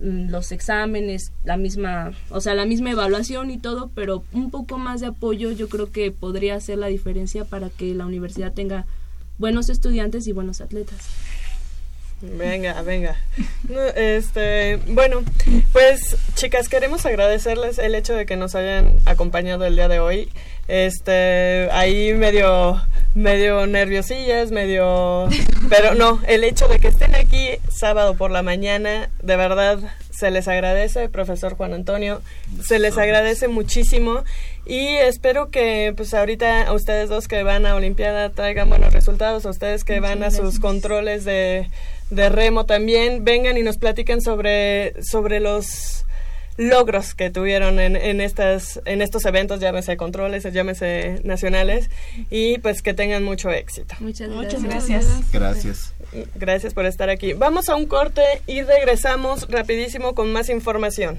[0.00, 4.78] mm, los exámenes, la misma, o sea, la misma evaluación y todo, pero un poco
[4.78, 8.84] más de apoyo yo creo que podría hacer la diferencia para que la universidad tenga
[9.38, 11.08] buenos estudiantes y buenos atletas.
[12.22, 13.16] Venga, venga.
[13.68, 15.22] No, Este, bueno,
[15.72, 20.30] pues chicas, queremos agradecerles el hecho de que nos hayan acompañado el día de hoy.
[20.66, 22.80] Este, ahí medio
[23.14, 25.28] medio nerviosillas, medio
[25.70, 29.78] pero no, el hecho de que estén aquí sábado por la mañana, de verdad
[30.10, 32.20] se les agradece, profesor Juan Antonio,
[32.62, 34.22] se les agradece muchísimo
[34.66, 39.46] y espero que pues ahorita a ustedes dos que van a Olimpiada traigan buenos resultados,
[39.46, 41.70] a ustedes que van a sus controles de,
[42.10, 46.04] de remo también, vengan y nos platiquen sobre, sobre los
[46.56, 51.90] logros que tuvieron en, en, estas, en estos eventos, llámese controles, llámese nacionales,
[52.30, 53.94] y pues que tengan mucho éxito.
[54.00, 55.06] Muchas Muchas gracias.
[55.32, 55.92] Gracias.
[56.34, 57.32] Gracias por estar aquí.
[57.34, 61.18] Vamos a un corte y regresamos rapidísimo con más información.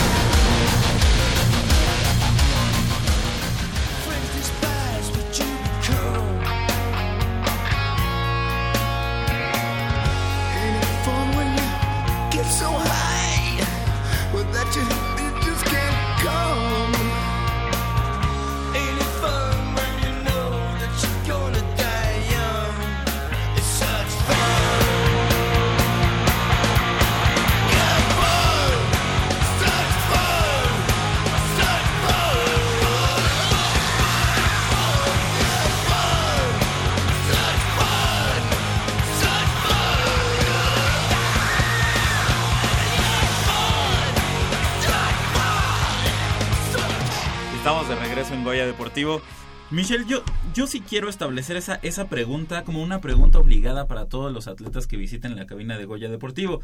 [48.91, 49.21] Deportivo.
[49.69, 50.21] Michelle, yo,
[50.53, 54.85] yo sí quiero establecer esa, esa pregunta como una pregunta obligada para todos los atletas
[54.85, 56.61] que visiten la cabina de Goya Deportivo.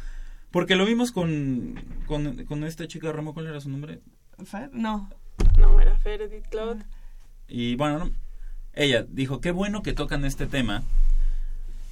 [0.52, 4.02] Porque lo vimos con, con, con esta chica Ramo, ¿cuál era su nombre?
[4.44, 5.10] Fer, no,
[5.58, 6.84] no era Fer Edith Claude.
[7.48, 8.12] Y bueno, no,
[8.74, 10.84] ella dijo, qué bueno que tocan este tema,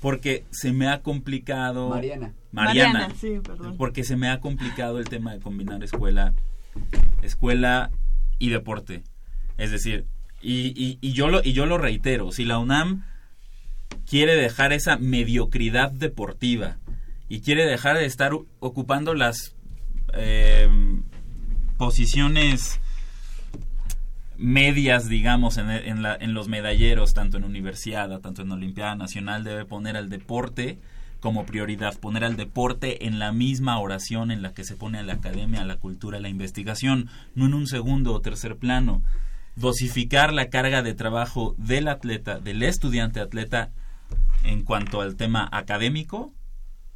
[0.02, 1.90] porque se me ha complicado...
[1.90, 2.34] Mariana.
[2.52, 2.92] Mariana.
[2.92, 3.78] Mariana, sí, perdón.
[3.78, 6.34] Porque se me ha complicado el tema de combinar escuela,
[7.22, 7.90] escuela
[8.38, 9.04] y deporte.
[9.58, 10.06] Es decir,
[10.46, 13.04] y, y, y yo lo, y yo lo reitero, si la UNAM
[14.08, 16.78] quiere dejar esa mediocridad deportiva
[17.30, 19.56] y quiere dejar de estar ocupando las
[20.14, 20.70] eh,
[21.78, 22.80] posiciones
[24.38, 29.44] medias, digamos, en, en, la- en los medalleros, tanto en Universidad, tanto en Olimpiada Nacional,
[29.44, 30.78] debe poner al deporte
[31.22, 35.04] como prioridad, poner al deporte en la misma oración en la que se pone a
[35.04, 39.02] la academia, a la cultura, a la investigación, no en un segundo o tercer plano.
[39.56, 43.72] Dosificar la carga de trabajo del atleta, del estudiante atleta,
[44.44, 46.34] en cuanto al tema académico,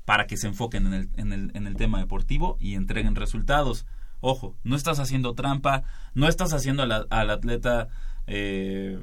[0.06, 3.86] para que se enfoquen en el, en el, en el tema deportivo y entreguen resultados.
[4.22, 5.84] Ojo, no estás haciendo trampa,
[6.14, 7.88] no estás haciendo al, al atleta
[8.28, 9.00] eh,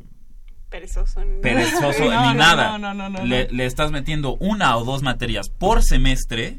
[0.69, 1.21] Perezoso.
[1.43, 2.79] perezoso No, ni no, nada.
[3.25, 3.53] Le, no.
[3.53, 6.59] le estás metiendo una o dos materias por semestre,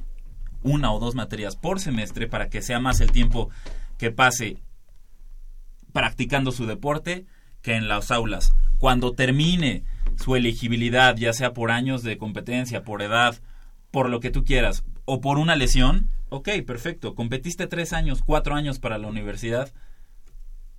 [0.63, 3.49] una o dos materias por semestre para que sea más el tiempo
[3.97, 4.57] que pase
[5.97, 7.25] practicando su deporte
[7.63, 8.53] que en las aulas.
[8.77, 9.83] Cuando termine
[10.15, 13.39] su elegibilidad, ya sea por años de competencia, por edad,
[13.89, 18.53] por lo que tú quieras, o por una lesión, ok, perfecto, competiste tres años, cuatro
[18.53, 19.73] años para la universidad,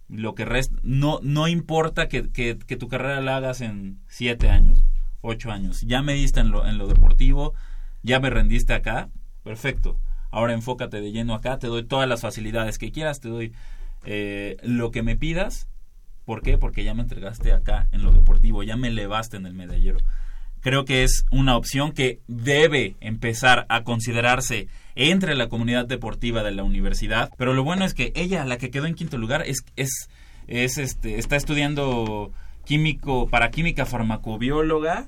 [0.08, 4.48] lo que resta, no, no importa que, que- que tu carrera la hagas en siete
[4.50, 4.84] años,
[5.20, 7.54] ocho años, ya me diste en lo, en lo deportivo,
[8.04, 9.08] ya me rendiste acá,
[9.42, 9.98] perfecto,
[10.30, 13.52] ahora enfócate de lleno acá, te doy todas las facilidades que quieras, te doy
[14.10, 15.68] eh, lo que me pidas,
[16.24, 16.56] ¿por qué?
[16.56, 19.98] Porque ya me entregaste acá en lo deportivo, ya me elevaste en el medallero.
[20.62, 26.52] Creo que es una opción que debe empezar a considerarse entre la comunidad deportiva de
[26.52, 27.30] la universidad.
[27.36, 30.08] Pero lo bueno es que ella, la que quedó en quinto lugar, es, es,
[30.46, 32.32] es este, está estudiando
[32.64, 35.06] químico, para química farmacobióloga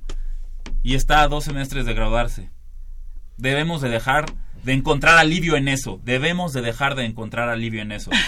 [0.83, 2.51] y está a dos semestres de graduarse.
[3.39, 4.27] debemos de dejar
[4.63, 6.01] de encontrar alivio en eso.
[6.05, 8.11] Debemos de dejar de encontrar alivio en eso.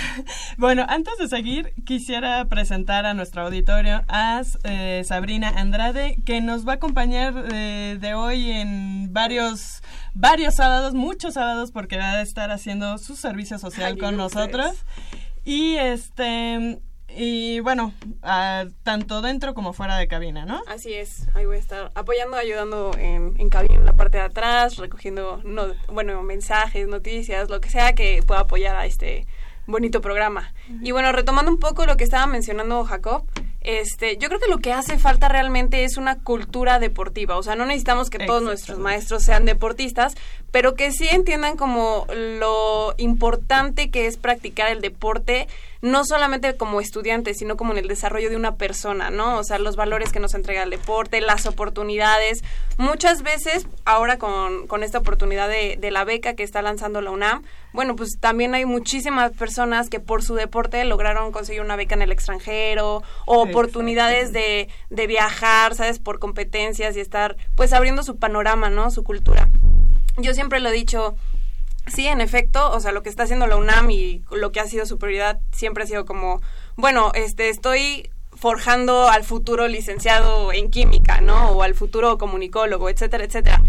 [0.58, 6.66] Bueno, antes de seguir, quisiera presentar a nuestro auditorio a eh, Sabrina Andrade, que nos
[6.68, 9.82] va a acompañar eh, de hoy en varios,
[10.14, 14.84] varios sábados, muchos sábados, porque va a estar haciendo su servicio social Ay, con nosotros.
[15.44, 16.78] Y este,
[17.16, 17.92] y bueno,
[18.22, 20.62] ah, tanto dentro como fuera de cabina, ¿no?
[20.66, 24.24] Así es, ahí voy a estar apoyando, ayudando en, en cabina, en la parte de
[24.24, 29.26] atrás, recogiendo, no, bueno, mensajes, noticias, lo que sea que pueda apoyar a este
[29.66, 30.52] bonito programa.
[30.82, 33.24] Y bueno, retomando un poco lo que estaba mencionando Jacob,
[33.60, 37.54] este, yo creo que lo que hace falta realmente es una cultura deportiva, o sea,
[37.54, 40.16] no necesitamos que todos nuestros maestros sean deportistas,
[40.50, 45.46] pero que sí entiendan como lo importante que es practicar el deporte,
[45.82, 49.38] no solamente como estudiante, sino como en el desarrollo de una persona, ¿no?
[49.38, 52.42] O sea, los valores que nos entrega el deporte, las oportunidades.
[52.78, 57.10] Muchas veces, ahora con, con esta oportunidad de, de la beca que está lanzando la
[57.10, 61.96] UNAM, bueno, pues también hay muchísimas personas que por su deporte lograron conseguir una beca
[61.96, 65.98] en el extranjero o oportunidades de, de viajar, ¿sabes?
[65.98, 68.92] Por competencias y estar pues abriendo su panorama, ¿no?
[68.92, 69.48] Su cultura.
[70.18, 71.16] Yo siempre lo he dicho,
[71.86, 74.66] sí, en efecto, o sea, lo que está haciendo la UNAM y lo que ha
[74.66, 76.40] sido su prioridad siempre ha sido como,
[76.76, 81.50] bueno, este, estoy forjando al futuro licenciado en química, ¿no?
[81.50, 83.62] O al futuro comunicólogo, etcétera, etcétera.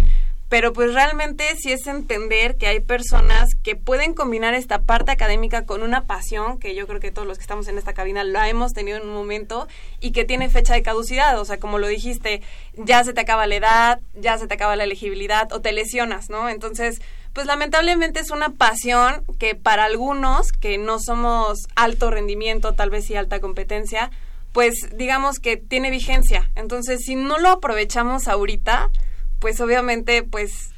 [0.50, 5.66] Pero pues realmente sí es entender que hay personas que pueden combinar esta parte académica
[5.66, 8.48] con una pasión, que yo creo que todos los que estamos en esta cabina la
[8.50, 9.68] hemos tenido en un momento,
[10.00, 11.40] y que tiene fecha de caducidad.
[11.40, 12.44] O sea, como lo dijiste,
[12.76, 16.30] ya se te acaba la edad, ya se te acaba la elegibilidad, o te lesionas,
[16.30, 16.48] ¿no?
[16.48, 17.02] Entonces,
[17.34, 23.06] pues lamentablemente es una pasión que para algunos que no somos alto rendimiento, tal vez
[23.06, 24.12] sí alta competencia,
[24.52, 26.52] pues digamos que tiene vigencia.
[26.56, 28.92] Entonces, si no lo aprovechamos ahorita,
[29.40, 30.70] pues obviamente, pues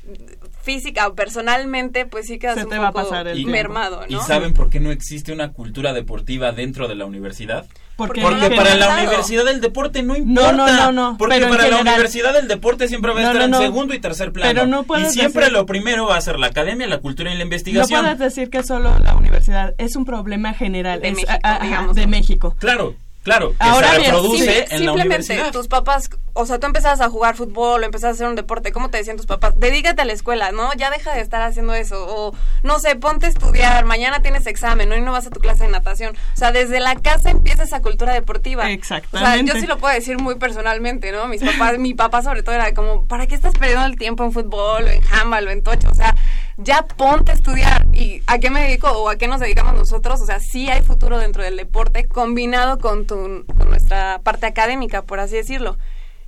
[0.62, 4.06] física o personalmente, pues sí quedas Se un te va a poco pasar el mermado,
[4.10, 4.18] ¿no?
[4.18, 7.68] ¿Y saben por qué no existe una cultura deportiva dentro de la universidad?
[7.96, 10.52] Porque Porque no para la universidad el deporte no No, importa.
[10.52, 13.58] no, no, no, Porque para la universidad el deporte siempre va a No, estar no,
[13.58, 13.58] no.
[13.58, 14.52] en segundo y tercer plano.
[14.54, 17.34] Pero no y siempre decir- lo primero va a ser la academia, la cultura y
[17.36, 18.02] la No investigación.
[18.02, 21.60] puedes decir que solo la universidad es un problema general De es, México, a- a-
[21.60, 21.96] digamos.
[21.96, 22.56] de México.
[22.60, 22.96] Claro,
[23.26, 24.94] claro, que Ahora se bien, Simple- en la simplemente
[25.34, 25.52] universidad.
[25.52, 28.72] tus papás, o sea, tú empezabas a jugar fútbol o empezabas a hacer un deporte,
[28.72, 29.54] ¿cómo te decían tus papás?
[29.58, 30.74] Dedícate a la escuela, ¿no?
[30.76, 32.06] Ya deja de estar haciendo eso.
[32.08, 34.96] O, no sé, ponte a estudiar, mañana tienes examen, ¿no?
[34.96, 36.16] Y no vas a tu clase de natación.
[36.16, 38.64] O sea, desde la casa empieza esa cultura deportiva.
[38.64, 39.54] O sea, Exactamente.
[39.54, 41.28] yo sí lo puedo decir muy personalmente, ¿no?
[41.28, 44.32] Mis papás, mi papá sobre todo era como, ¿para qué estás perdiendo el tiempo en
[44.32, 45.90] fútbol o en handball o en tocho?
[45.90, 46.16] O sea,
[46.58, 47.86] ya ponte a estudiar.
[47.94, 50.22] ¿Y a qué me dedico o a qué nos dedicamos nosotros?
[50.22, 55.02] O sea, sí hay futuro dentro del deporte combinado con, tu, con nuestra parte académica,
[55.02, 55.78] por así decirlo.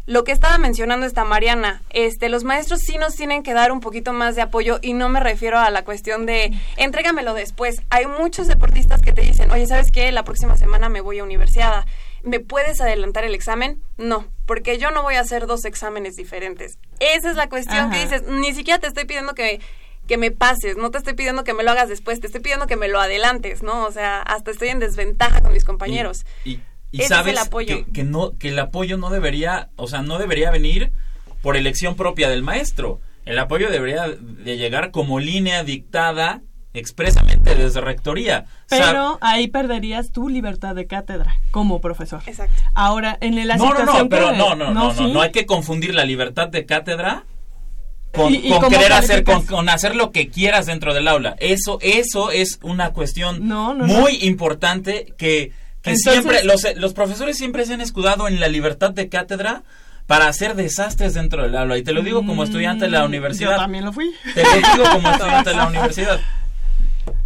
[0.06, 3.82] Lo que estaba mencionando esta Mariana, este, los maestros sí nos tienen que dar un
[3.82, 7.82] poquito más de apoyo y no me refiero a la cuestión de entrégamelo después.
[7.90, 10.10] Hay muchos deportistas que te dicen, oye, ¿sabes qué?
[10.14, 11.86] La próxima semana me voy a universidad.
[12.24, 13.82] ¿Me puedes adelantar el examen?
[13.98, 16.80] No, porque yo no voy a hacer dos exámenes diferentes.
[17.02, 19.60] Esa es la cuestión que dices, ni siquiera te estoy pidiendo que,
[20.08, 22.66] que me pases, no te estoy pidiendo que me lo hagas después, te estoy pidiendo
[22.68, 23.86] que me lo adelantes, ¿no?
[23.86, 26.26] O sea, hasta estoy en desventaja con mis compañeros.
[26.46, 26.60] Y,
[26.92, 27.86] y Ese es sabes el apoyo.
[27.86, 30.92] Que, que no que el apoyo no debería, o sea, no debería venir
[31.42, 33.00] por elección propia del maestro.
[33.26, 36.42] El apoyo debería de llegar como línea dictada
[36.74, 38.46] expresamente desde rectoría.
[38.70, 42.22] Pero ahí perderías tu libertad de cátedra como profesor.
[42.26, 42.62] Exacto.
[42.76, 45.12] Ahora, en la no, no, situación no, pero que- no, no, no, no, sí.
[45.12, 47.26] no hay que confundir la libertad de cátedra
[48.18, 51.08] con, ¿Y- y con cómo querer hacer, con, con hacer lo que quieras dentro del
[51.08, 51.36] aula.
[51.40, 55.52] Eso, eso es una cuestión no, muy importante que,
[55.82, 59.64] que Entonces- siempre, los, los profesores siempre se han escudado en la libertad de cátedra
[60.08, 61.78] para hacer desastres dentro del aula.
[61.78, 63.50] Y te lo digo como estudiante de la universidad.
[63.52, 64.12] Mm, Yo también lo fui.
[64.34, 66.20] Te lo digo como estudiante de la universidad.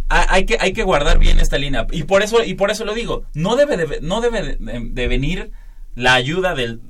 [0.08, 1.86] Ha- Hay que, hay que guardar bien esta línea.
[1.92, 3.24] Y por eso, y por eso lo digo.
[3.34, 4.56] No debe de, no debe de,
[4.90, 5.50] de venir
[5.94, 6.80] la ayuda del,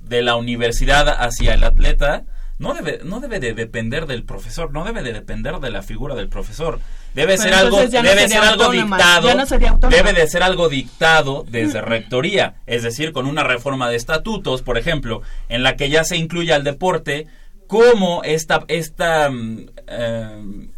[0.00, 2.22] de la universidad hacia el atleta.
[2.56, 6.14] No debe, no debe de depender del profesor, no debe de depender de la figura
[6.14, 6.78] del profesor.
[7.12, 9.34] Debe Pero ser algo, no debe ser algo dictado.
[9.34, 9.88] no.
[9.88, 14.78] Debe de ser algo dictado desde rectoría, es decir, con una reforma de estatutos, por
[14.78, 17.26] ejemplo, en la que ya se incluya al deporte
[17.66, 20.68] como esta, esta mm, eh,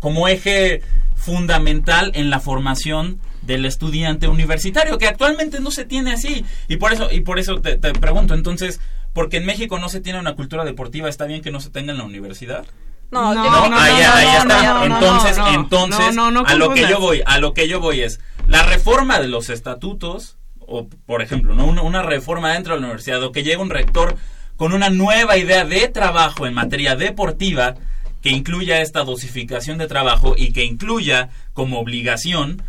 [0.00, 0.82] como eje
[1.14, 6.44] fundamental en la formación del estudiante universitario, que actualmente no se tiene así.
[6.68, 8.80] Y por eso, y por eso te, te pregunto, entonces,
[9.14, 11.92] porque en México no se tiene una cultura deportiva, ¿está bien que no se tenga
[11.92, 12.66] en la universidad?
[13.10, 14.62] No, No, no, no, ahí, no, ahí no, está.
[14.62, 15.54] no, no, entonces, no, no.
[15.54, 18.20] entonces, No, no, no a lo que yo voy, a lo que yo voy es
[18.48, 21.64] la reforma de los estatutos, o por ejemplo, ¿no?
[21.64, 24.16] una, una reforma dentro de la universidad, o que llegue un rector
[24.56, 27.74] con una nueva idea de trabajo en materia deportiva
[28.20, 32.62] que incluya esta dosificación de trabajo y que incluya como obligación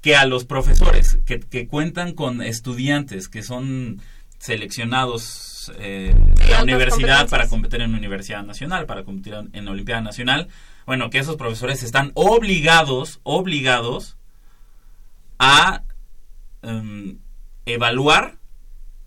[0.00, 4.00] que a los profesores que, que cuentan con estudiantes que son
[4.40, 10.48] seleccionados eh, de la universidad para competir en universidad nacional, para competir en, Olimpiada Nacional,
[10.86, 14.16] bueno, que esos profesores están obligados, obligados
[15.38, 15.82] a
[16.62, 17.18] em,
[17.66, 18.38] evaluar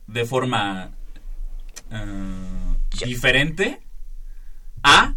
[0.05, 0.91] de forma
[1.91, 3.81] eh, diferente
[4.83, 5.15] a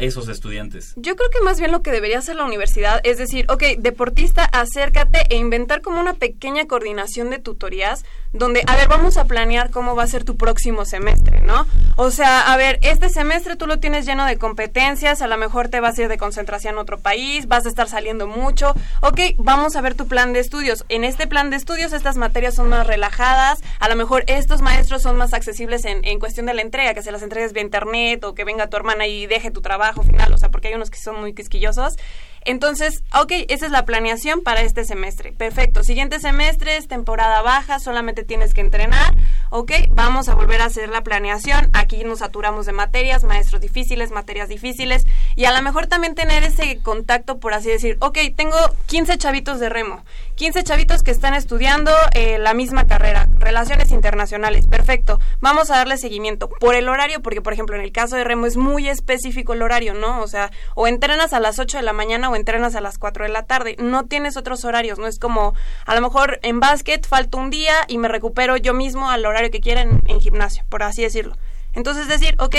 [0.00, 0.94] esos estudiantes.
[0.96, 4.44] Yo creo que más bien lo que debería hacer la universidad es decir, ok, deportista,
[4.44, 9.70] acércate e inventar como una pequeña coordinación de tutorías donde, a ver, vamos a planear
[9.70, 11.66] cómo va a ser tu próximo semestre, ¿no?
[11.96, 15.68] O sea, a ver, este semestre tú lo tienes lleno de competencias, a lo mejor
[15.68, 18.72] te vas a ir de concentración a otro país, vas a estar saliendo mucho,
[19.02, 20.84] ok, vamos a ver tu plan de estudios.
[20.88, 25.02] En este plan de estudios estas materias son más relajadas, a lo mejor estos maestros
[25.02, 28.22] son más accesibles en, en cuestión de la entrega, que se las entregues vía internet
[28.24, 30.90] o que venga tu hermana y deje tu trabajo final, o sea, porque hay unos
[30.90, 31.96] que son muy quisquillosos.
[32.44, 35.32] Entonces, ok, esa es la planeación para este semestre.
[35.32, 35.84] Perfecto.
[35.84, 39.14] Siguiente semestre es temporada baja, solamente tienes que entrenar.
[39.50, 41.68] Ok, vamos a volver a hacer la planeación.
[41.72, 45.06] Aquí nos saturamos de materias, maestros difíciles, materias difíciles.
[45.36, 49.60] Y a lo mejor también tener ese contacto, por así decir, ok, tengo 15 chavitos
[49.60, 50.04] de remo.
[50.36, 54.66] 15 chavitos que están estudiando eh, la misma carrera, relaciones internacionales.
[54.66, 55.20] Perfecto.
[55.40, 58.46] Vamos a darle seguimiento por el horario, porque por ejemplo en el caso de remo
[58.46, 60.22] es muy específico el horario, ¿no?
[60.22, 63.24] O sea, o entrenas a las 8 de la mañana o entrenas a las 4
[63.24, 63.76] de la tarde.
[63.78, 65.54] No tienes otros horarios, no es como
[65.86, 69.50] a lo mejor en básquet falta un día y me recupero yo mismo al horario
[69.50, 71.36] que quiera en, gimnasio, por así decirlo.
[71.74, 72.56] Entonces decir, ok,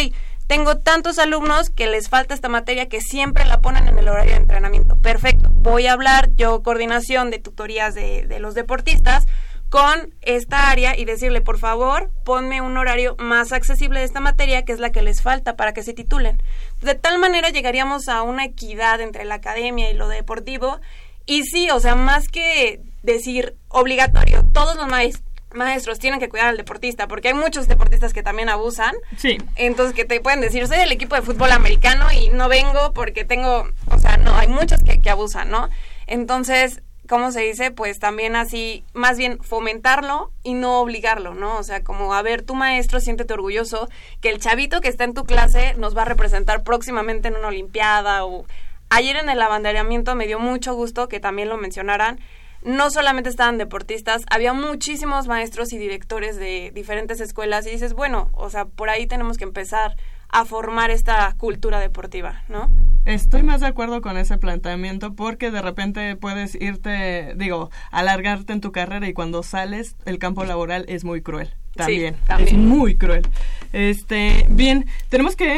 [0.47, 4.32] tengo tantos alumnos que les falta esta materia que siempre la ponen en el horario
[4.32, 4.97] de entrenamiento.
[4.97, 5.49] Perfecto.
[5.53, 9.28] Voy a hablar yo coordinación de tutorías de los deportistas
[9.72, 14.65] con esta área y decirle, por favor, ponme un horario más accesible de esta materia,
[14.65, 16.43] que es la que les falta para que se titulen.
[16.82, 20.79] De tal manera llegaríamos a una equidad entre la academia y lo deportivo.
[21.25, 26.47] Y sí, o sea, más que decir obligatorio, todos los maestros maestros tienen que cuidar
[26.47, 28.95] al deportista, porque hay muchos deportistas que también abusan.
[29.17, 29.38] Sí.
[29.55, 33.25] Entonces, que te pueden decir, soy del equipo de fútbol americano y no vengo porque
[33.25, 35.69] tengo, o sea, no, hay muchos que, que abusan, ¿no?
[36.07, 36.82] Entonces,
[37.12, 37.72] ¿cómo se dice?
[37.72, 41.57] Pues también así, más bien fomentarlo y no obligarlo, ¿no?
[41.57, 43.89] O sea, como, a ver, tu maestro, siéntete orgulloso
[44.22, 47.49] que el chavito que está en tu clase nos va a representar próximamente en una
[47.49, 48.45] olimpiada o...
[48.89, 52.22] Ayer en el abanderamiento me dio mucho gusto que también lo mencionaran.
[52.62, 58.30] No solamente estaban deportistas, había muchísimos maestros y directores de diferentes escuelas y dices, bueno,
[58.34, 59.97] o sea, por ahí tenemos que empezar
[60.32, 62.69] a formar esta cultura deportiva, ¿no?
[63.05, 68.61] Estoy más de acuerdo con ese planteamiento porque de repente puedes irte, digo, alargarte en
[68.61, 71.53] tu carrera y cuando sales el campo laboral es muy cruel.
[71.75, 72.49] También, también.
[72.49, 73.27] es muy cruel.
[73.73, 75.57] Este, bien, tenemos que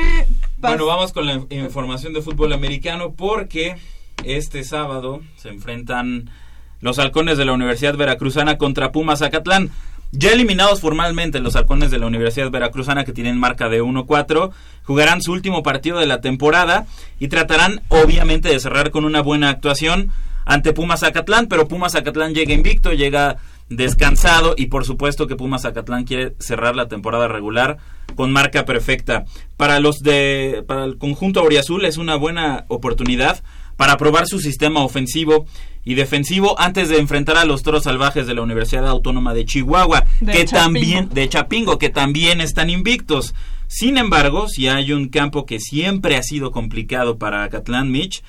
[0.58, 3.76] Bueno, vamos con la información de fútbol americano porque
[4.24, 6.30] este sábado se enfrentan
[6.80, 9.72] los halcones de la Universidad Veracruzana contra Pumas Zacatlán.
[10.16, 14.52] Ya eliminados formalmente los halcones de la Universidad Veracruzana que tienen marca de 1-4,
[14.84, 16.86] jugarán su último partido de la temporada
[17.20, 20.12] y tratarán obviamente de cerrar con una buena actuación
[20.46, 23.38] ante Pumas Zacatlán, pero Pumas Zacatlán llega invicto, llega
[23.70, 27.80] descansado y por supuesto que Pumas Zacatlán quiere cerrar la temporada regular
[28.14, 29.26] con marca perfecta.
[29.58, 33.42] Para los de para el conjunto auriazul es una buena oportunidad
[33.78, 35.46] para probar su sistema ofensivo
[35.86, 40.06] y defensivo antes de enfrentar a los Toros Salvajes de la Universidad Autónoma de Chihuahua,
[40.22, 40.64] De que Chapingo.
[40.64, 43.34] también de Chapingo, que también están invictos.
[43.68, 48.24] Sin embargo, si hay un campo que siempre ha sido complicado para Acatlán Mitch,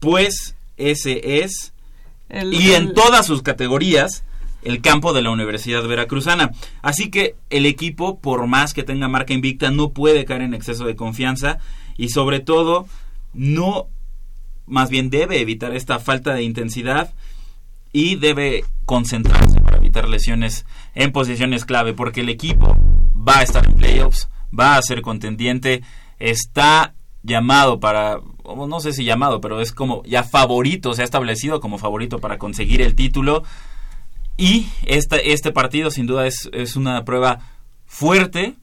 [0.00, 1.72] pues ese es
[2.28, 4.24] El- y en el- todas sus categorías
[4.64, 6.50] el campo de la Universidad Veracruzana.
[6.82, 10.84] Así que el equipo, por más que tenga marca invicta, no puede caer en exceso
[10.84, 11.58] de confianza
[11.96, 12.86] y sobre todo
[13.34, 13.86] no,
[14.68, 17.12] más bien debe evitar esta falta de intensidad
[17.92, 22.76] y debe concentrarse para evitar lesiones en posiciones clave porque el equipo
[23.16, 25.82] va a estar en playoffs, va a ser contendiente,
[26.18, 31.60] está llamado para, no sé si llamado, pero es como ya favorito, se ha establecido
[31.60, 33.42] como favorito para conseguir el título.
[34.36, 37.40] Y este, este partido sin duda es, es una prueba
[37.86, 38.54] fuerte,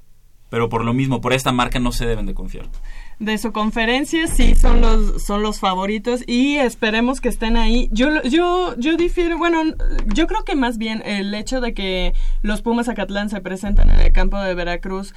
[0.49, 2.69] pero por lo mismo, por esta marca no se deben de confiar.
[3.19, 7.87] De su conferencia sí son los son los favoritos y esperemos que estén ahí.
[7.91, 9.63] Yo yo yo difiero, bueno,
[10.13, 13.99] yo creo que más bien el hecho de que los Pumas Acatlán se presentan en
[13.99, 15.13] el campo de Veracruz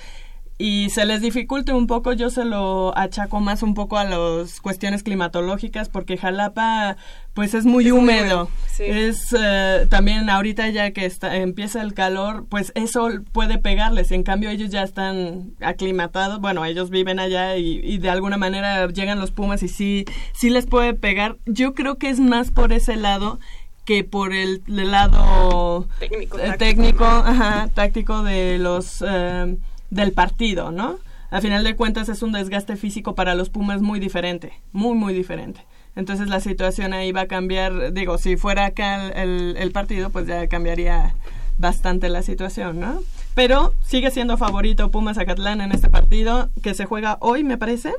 [0.60, 4.60] y se les dificulte un poco, yo se lo achaco más un poco a las
[4.60, 6.96] cuestiones climatológicas porque Jalapa
[7.32, 8.50] pues es muy húmedo.
[8.66, 8.82] sí.
[8.84, 14.10] Es eh, también ahorita ya que está, empieza el calor, pues eso puede pegarles.
[14.10, 18.88] En cambio ellos ya están aclimatados, bueno, ellos viven allá y, y de alguna manera
[18.88, 21.36] llegan los Pumas y sí, sí les puede pegar.
[21.46, 23.38] Yo creo que es más por ese lado
[23.84, 26.58] que por el, el lado Técnico, eh, táctico.
[26.58, 29.56] técnico, ajá, táctico de los eh,
[29.90, 30.96] del partido, ¿no?
[31.30, 35.12] A final de cuentas es un desgaste físico para los Pumas muy diferente, muy muy
[35.14, 35.64] diferente.
[35.96, 40.10] Entonces la situación ahí va a cambiar, digo, si fuera acá el, el- el partido,
[40.10, 41.14] pues ya cambiaría
[41.58, 43.00] bastante la situación, ¿no?
[43.34, 47.92] Pero sigue siendo favorito Pumas Acatlán en este partido que se juega hoy, me parece,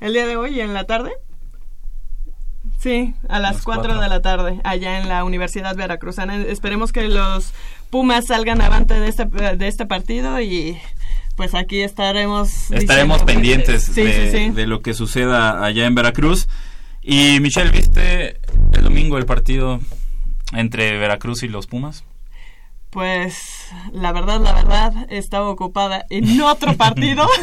[0.00, 1.10] el día de hoy en la tarde.
[2.78, 4.00] Sí, a las Las 4 cuatro.
[4.02, 6.36] de la tarde, allá en la Universidad Veracruzana.
[6.36, 7.52] Esperemos que los
[7.90, 10.78] Pumas salgan avante de este, de este partido y
[11.36, 12.70] pues aquí estaremos.
[12.70, 14.50] Estaremos diciendo- pendientes de, sí, sí.
[14.50, 16.48] de lo que suceda allá en Veracruz.
[17.02, 18.38] Y Michelle, ¿viste
[18.72, 19.80] el domingo el partido
[20.52, 22.04] entre Veracruz y los Pumas?
[22.90, 27.26] Pues la verdad, la verdad, estaba ocupada en otro partido.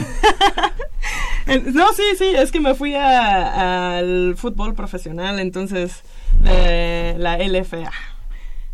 [1.47, 6.01] No, sí, sí, es que me fui al fútbol profesional, entonces
[6.43, 7.91] eh, la LFA.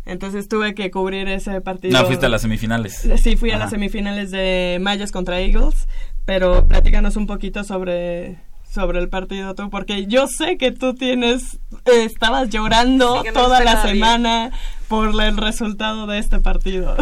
[0.04, 1.98] Entonces tuve que cubrir ese partido.
[2.00, 3.08] No, fuiste a las semifinales.
[3.22, 3.64] Sí, fui a Ajá.
[3.64, 5.86] las semifinales de Mayas contra Eagles,
[6.24, 8.38] pero platícanos un poquito sobre
[8.72, 13.32] sobre el partido tú, porque yo sé que tú tienes, eh, estabas llorando Sí, no
[13.34, 13.86] toda la bien.
[13.96, 14.50] semana
[14.88, 16.96] por el resultado de este partido.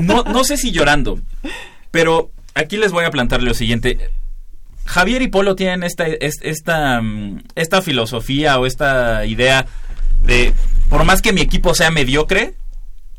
[0.00, 1.20] No, no sé si llorando,
[1.92, 4.10] pero aquí les voy a plantear lo siguiente.
[4.84, 9.66] Javier y Polo tienen esta, es- esta, mm, esta filosofía o esta idea
[10.24, 10.54] de,
[10.88, 12.54] por más que mi equipo sea mediocre,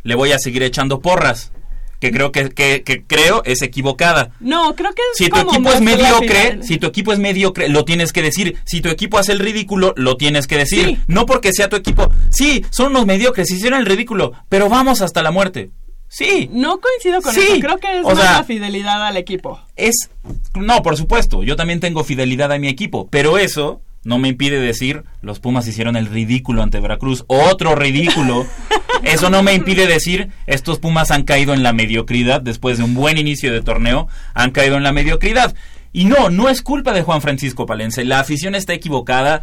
[0.04, 1.52] le voy a seguir echando porras.
[2.00, 4.32] Que creo que, que, que creo es equivocada.
[4.42, 7.70] No, creo que es Si tu como equipo es mediocre, si tu equipo es mediocre,
[7.70, 8.58] lo tienes que decir.
[8.66, 10.86] Si tu equipo hace el ridículo, lo tienes que decir.
[10.86, 11.00] Sí.
[11.08, 12.12] No porque sea tu equipo.
[12.30, 15.72] Sí, son unos mediocres, hicieron el ridículo, pero vamos hasta la muerte.
[16.10, 16.50] Sí.
[16.52, 17.40] No coincido con Sí.
[17.42, 19.62] eso, creo que es O más sea, la fidelidad al equipo.
[19.78, 20.10] Es.
[20.56, 24.60] No, por supuesto, yo también tengo fidelidad a mi equipo, pero eso no me impide
[24.60, 28.46] decir los Pumas hicieron el ridículo ante Veracruz, otro ridículo.
[29.04, 32.94] Eso no me impide decir estos Pumas han caído en la mediocridad después de un
[32.94, 35.56] buen inicio de torneo, han caído en la mediocridad.
[35.92, 39.42] Y no, no es culpa de Juan Francisco Palencia, la afición está equivocada.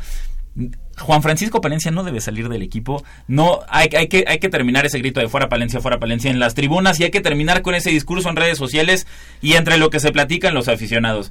[0.99, 3.05] Juan Francisco Palencia no debe salir del equipo.
[3.29, 6.39] No, hay, hay que, hay que terminar ese grito de fuera Palencia, fuera Palencia en
[6.39, 9.07] las tribunas y hay que terminar con ese discurso en redes sociales
[9.41, 11.31] y entre lo que se platican los aficionados.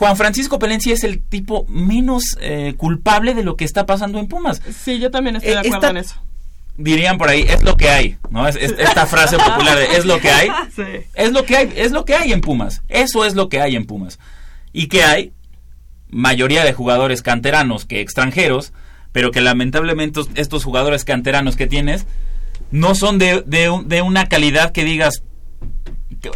[0.00, 4.28] Juan Francisco Palencia es el tipo menos eh, culpable de lo que está pasando en
[4.28, 4.62] Pumas.
[4.82, 6.14] Sí, yo también estoy Eh, de acuerdo esta- en eso.
[6.78, 8.48] Dirían por ahí, es lo que hay, ¿no?
[8.48, 10.48] Es, es- esta frase popular de es lo que hay.
[10.74, 10.82] Sí.
[11.14, 12.80] Es lo que hay, es lo que hay en Pumas.
[12.88, 14.18] Eso es lo que hay en Pumas.
[14.72, 15.32] ¿Y qué hay?
[16.08, 18.72] Mayoría de jugadores canteranos que extranjeros,
[19.12, 22.06] pero que lamentablemente estos- jugadores canteranos que tienes
[22.70, 25.22] no son de, de de una calidad que digas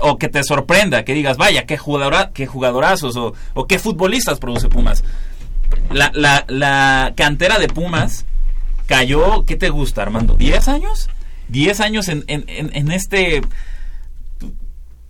[0.00, 4.38] o que te sorprenda, que digas, vaya, qué, jugadora, qué jugadorazos o, o qué futbolistas
[4.38, 5.04] produce Pumas.
[5.92, 8.24] La, la, la cantera de Pumas
[8.86, 10.36] cayó, ¿qué te gusta, Armando?
[10.38, 11.08] ¿10 años?
[11.48, 13.42] 10 años en, en, en- este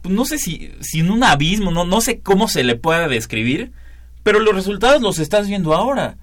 [0.05, 3.73] no sé si, si en un abismo, no, no sé cómo se le pueda describir,
[4.23, 6.19] pero los resultados los estás viendo ahora.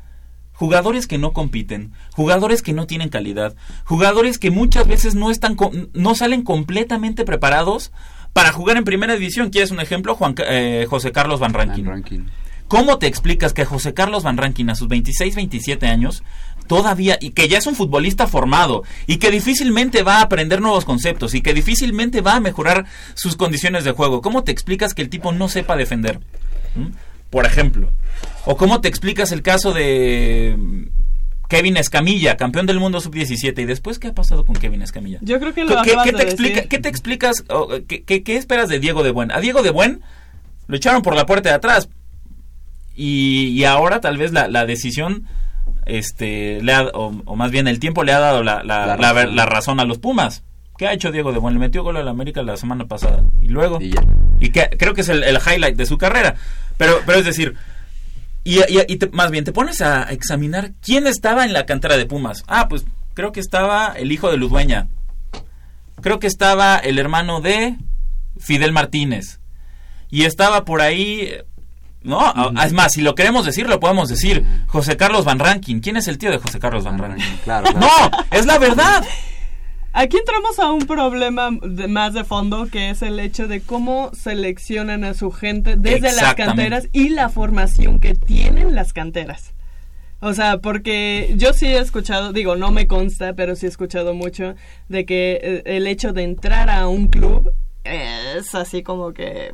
[0.54, 3.56] Jugadores que no compiten, jugadores que no tienen calidad,
[3.86, 5.58] jugadores que muchas veces no están
[5.94, 7.92] no salen completamente preparados
[8.34, 9.50] para jugar en primera división.
[9.50, 10.16] ¿Quieres un ejemplo?
[10.16, 12.30] Juan, eh, José Carlos Van Rankin.
[12.68, 16.24] ¿Cómo te explicas que José Carlos Van Rankin a sus 26, 27 años
[16.68, 20.86] todavía y que ya es un futbolista formado y que difícilmente va a aprender nuevos
[20.86, 24.22] conceptos y que difícilmente va a mejorar sus condiciones de juego?
[24.22, 26.22] ¿Cómo te explicas que el tipo no sepa defender?
[26.76, 26.92] ¿Mm?
[27.30, 27.92] Por ejemplo,
[28.46, 30.56] o cómo te explicas el caso de
[31.52, 35.20] Kevin Escamilla, campeón del mundo sub-17 y después qué ha pasado con Kevin Escamilla?
[35.22, 36.70] Yo creo que lo ¿Qué, qué de te explica, decir.
[36.70, 37.44] ¿Qué te explicas?
[37.50, 39.32] o, qué, qué- qué esperas de Diego de Buen?
[39.32, 40.02] A Diego de Buen
[40.68, 41.90] lo echaron por la puerta de atrás
[42.96, 45.26] y, y ahora tal vez la, la decisión
[45.86, 48.98] este le ha- o, o más bien el tiempo le ha dado la, la- La
[48.98, 49.36] la ver- razón.
[49.36, 50.44] la razón a los Pumas.
[50.78, 51.54] ¿Qué ha hecho Diego de Buen?
[51.54, 53.24] Le metió gol a la América la semana pasada.
[53.42, 53.78] Y luego.
[53.82, 56.34] Y, que, creo que es el, el highlight de su carrera.
[56.78, 57.56] Pero, pero es decir,
[58.44, 61.98] y, y- y te- más bien te pones a examinar quién estaba en la cantera
[61.98, 62.44] de Pumas.
[62.48, 64.88] Ah, pues creo que estaba el hijo de Ludueña.
[66.02, 67.76] Creo que estaba el hermano de
[68.40, 69.40] Fidel Martínez.
[70.10, 71.32] Y estaba por ahí.
[72.04, 72.34] No,
[72.66, 74.44] es más, si lo queremos decir, lo podemos decir.
[74.68, 75.80] José Carlos Van Rankin.
[75.80, 77.38] ¿Quién es el tío de José Carlos Van Rankin?
[77.44, 77.88] Claro, No,
[78.32, 79.06] es la verdad.
[79.94, 84.12] Aquí entramos a un problema de- más de fondo que es el hecho de cómo
[84.14, 89.54] seleccionan a su gente desde las canteras y la formación que tienen las canteras.
[90.22, 94.14] O sea, porque yo sí he escuchado, digo, no me consta, pero sí he escuchado
[94.14, 94.56] mucho
[94.88, 97.52] de que eh, el hecho de entrar a un club
[97.84, 99.54] es así como que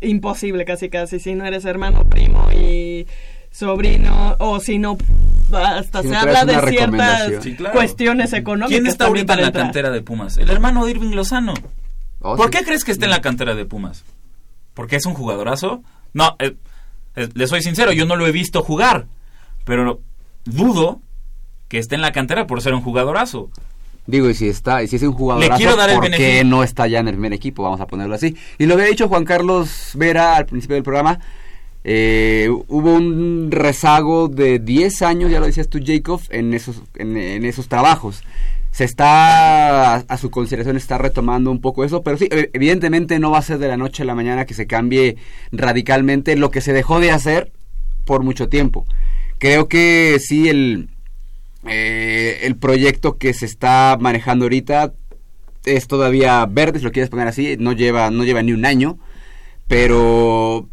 [0.00, 3.06] imposible casi casi si no eres hermano, primo y
[3.54, 4.98] sobrino o si no
[5.52, 7.42] hasta Si se habla de ciertas recomendación.
[7.42, 7.74] Sí, claro.
[7.74, 8.70] cuestiones económicas.
[8.70, 9.64] ¿Quién está ahorita en para la entrar.
[9.66, 10.36] cantera de Pumas?
[10.36, 11.54] El hermano de Irving Lozano.
[12.20, 12.58] Oh, ¿Por sí.
[12.58, 14.04] qué crees que está en la cantera de Pumas?
[14.74, 15.84] ¿Porque es un jugadorazo?
[16.12, 16.56] No, eh,
[17.14, 19.06] eh, le soy sincero, yo no lo he visto jugar.
[19.64, 20.00] Pero
[20.44, 21.00] dudo
[21.68, 23.50] que esté en la cantera por ser un jugadorazo.
[24.06, 27.08] Digo, y si está, y si es un jugador, ¿por qué no está ya en
[27.08, 27.62] el primer equipo?
[27.62, 28.36] Vamos a ponerlo así.
[28.58, 31.20] Y lo había dicho Juan Carlos Vera al principio del programa.
[31.84, 37.44] Eh, hubo un rezago de 10 años, ya lo decías tú, Jacob, en esos, en,
[37.44, 38.22] esos trabajos.
[38.70, 43.18] Se está, a, a su consideración, está retomando un poco eso, pero sí, e- evidentemente
[43.20, 45.16] no va a ser de la noche a la mañana que se cambie
[45.52, 47.52] radicalmente lo que se dejó de hacer
[48.04, 48.86] por mucho tiempo.
[49.38, 50.88] Creo que sí, el,
[51.66, 54.94] eh, el proyecto que se está manejando ahorita
[55.64, 58.98] es todavía verde, si lo quieres poner así, no lleva, no lleva ni un año,
[59.68, 60.68] pero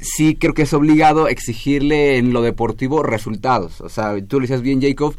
[0.00, 3.80] sí creo que es obligado exigirle en lo deportivo resultados.
[3.80, 5.14] O sea, tú lo decías bien, Jacob,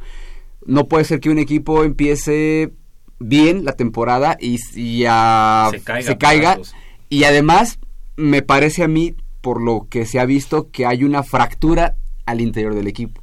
[0.66, 2.72] no puede ser que un equipo empiece
[3.20, 6.54] bien la temporada y, y ya Se caiga se caiga.
[6.56, 6.76] pedazos.
[7.10, 7.80] Y además,
[8.16, 11.96] me parece a mí, por lo que se ha visto, que hay una fractura
[12.26, 13.22] al interior del equipo.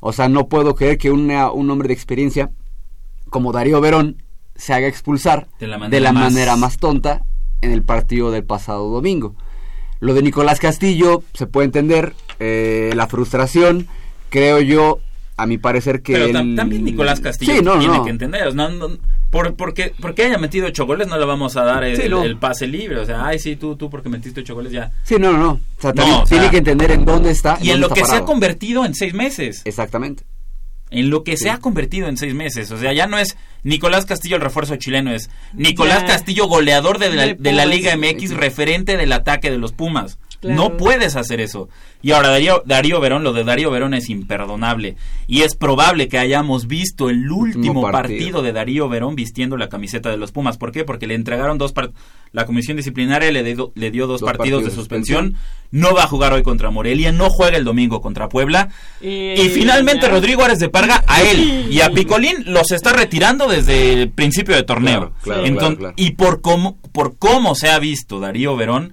[0.00, 2.50] O sea, no puedo creer que una- un hombre de experiencia
[3.28, 4.22] como Darío Verón
[4.54, 7.24] se haga expulsar De la de manera la más- manera más tonta
[7.60, 9.34] en el partido del pasado domingo.
[10.00, 13.86] Lo de Nicolás Castillo se puede entender, eh, la frustración,
[14.30, 14.98] creo yo,
[15.36, 16.12] a mi parecer que...
[16.14, 18.04] Pero él- también Nicolás Castillo Sí, no, tiene no.
[18.04, 18.54] que entender.
[18.54, 18.88] No, no,
[19.30, 22.22] por, porque, porque haya metido ocho goles no le vamos a dar el, Sí, no.
[22.22, 22.98] el pase libre.
[23.00, 24.92] O sea, ay, sí, tú, tú porque metiste ocho goles ya.
[25.02, 25.50] Sí, no, no, no.
[25.52, 27.58] O sea, No, también o sea, tiene que entender en dónde está.
[27.60, 29.62] Y en lo que se ha convertido en seis meses.
[29.64, 30.24] Exactamente.
[30.90, 31.44] En lo que Sí.
[31.44, 32.70] se ha convertido en seis meses.
[32.70, 36.06] O sea, ya no es Nicolás Castillo el refuerzo chileno, es Nicolás Ya.
[36.06, 37.66] Castillo goleador de la, De la.
[37.66, 40.18] Liga MX, referente del ataque de los Pumas.
[40.40, 40.56] Claro.
[40.56, 41.68] No puedes hacer eso.
[42.02, 44.96] Y ahora Darío, Darío Verón, lo de Darío Verón es imperdonable.
[45.26, 47.92] Y es probable que hayamos visto el último partido.
[48.18, 48.42] partido.
[48.42, 50.58] de Darío Verón vistiendo la camiseta de los Pumas.
[50.58, 50.84] ¿Por qué?
[50.84, 51.72] Porque le entregaron dos
[52.32, 55.24] la comisión disciplinaria le, dio- le dio dos, Dos partidos, partidos de suspensión.
[55.32, 55.56] suspensión.
[55.70, 58.68] No va a jugar hoy contra Morelia, no juega el domingo contra Puebla.
[59.00, 60.12] Y finalmente ya.
[60.12, 64.54] Rodrigo Árez de Parga a él y a Picolín los está retirando desde el principio
[64.54, 65.12] de torneo.
[65.22, 65.94] Claro, claro, Enton- claro, claro.
[65.96, 68.92] Y por cómo, por cómo se ha visto Darío Verón,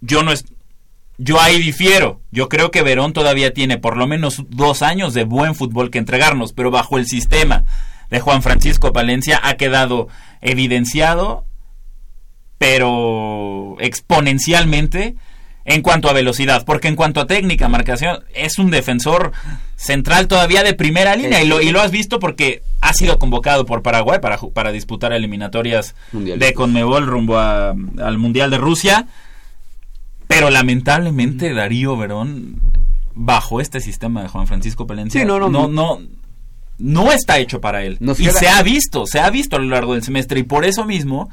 [0.00, 0.44] yo no es,
[1.18, 2.20] yo ahí difiero.
[2.30, 5.98] Yo creo que Verón todavía tiene por lo menos dos años de buen fútbol que
[5.98, 7.64] entregarnos, pero bajo el sistema
[8.10, 10.08] de Juan Francisco Palencia ha quedado
[10.40, 11.44] evidenciado,
[12.58, 15.16] pero exponencialmente
[15.64, 19.32] en cuanto a velocidad, porque en cuanto a técnica, marcación, es un defensor
[19.76, 23.66] central todavía de primera línea y lo, y lo has visto porque ha sido convocado
[23.66, 25.94] por Paraguay para, para disputar eliminatorias
[26.38, 29.06] de Conmebol rumbo a- al Mundial de Rusia,
[30.30, 32.60] pero lamentablemente Darío Verón
[33.14, 35.98] bajo este sistema de Juan Francisco Palencia Sí, no, no, no, no,
[36.78, 37.98] no está hecho para él.
[38.00, 40.44] Nos y queda- se ha visto, se ha visto a lo largo del semestre y
[40.44, 41.28] por eso mismo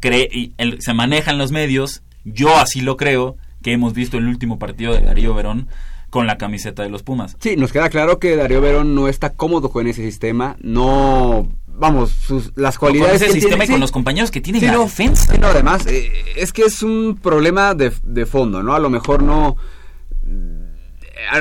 [0.00, 4.26] cree, y el- se manejan los medios, yo así lo creo, que hemos visto el
[4.26, 5.68] último partido de Darío Verón
[6.10, 7.36] con la camiseta de los Pumas.
[7.40, 12.10] Sí, nos queda claro que Darío Verón no está cómodo con ese sistema, no, vamos,
[12.10, 13.80] sus, las Con cualidades ese que sistema tiene, y con sí.
[13.80, 15.32] los compañeros que tiene Sí, la no, defensa.
[15.32, 18.74] sí, no, además, eh, es que es un problema de, de fondo, ¿no?
[18.74, 19.56] A lo mejor no...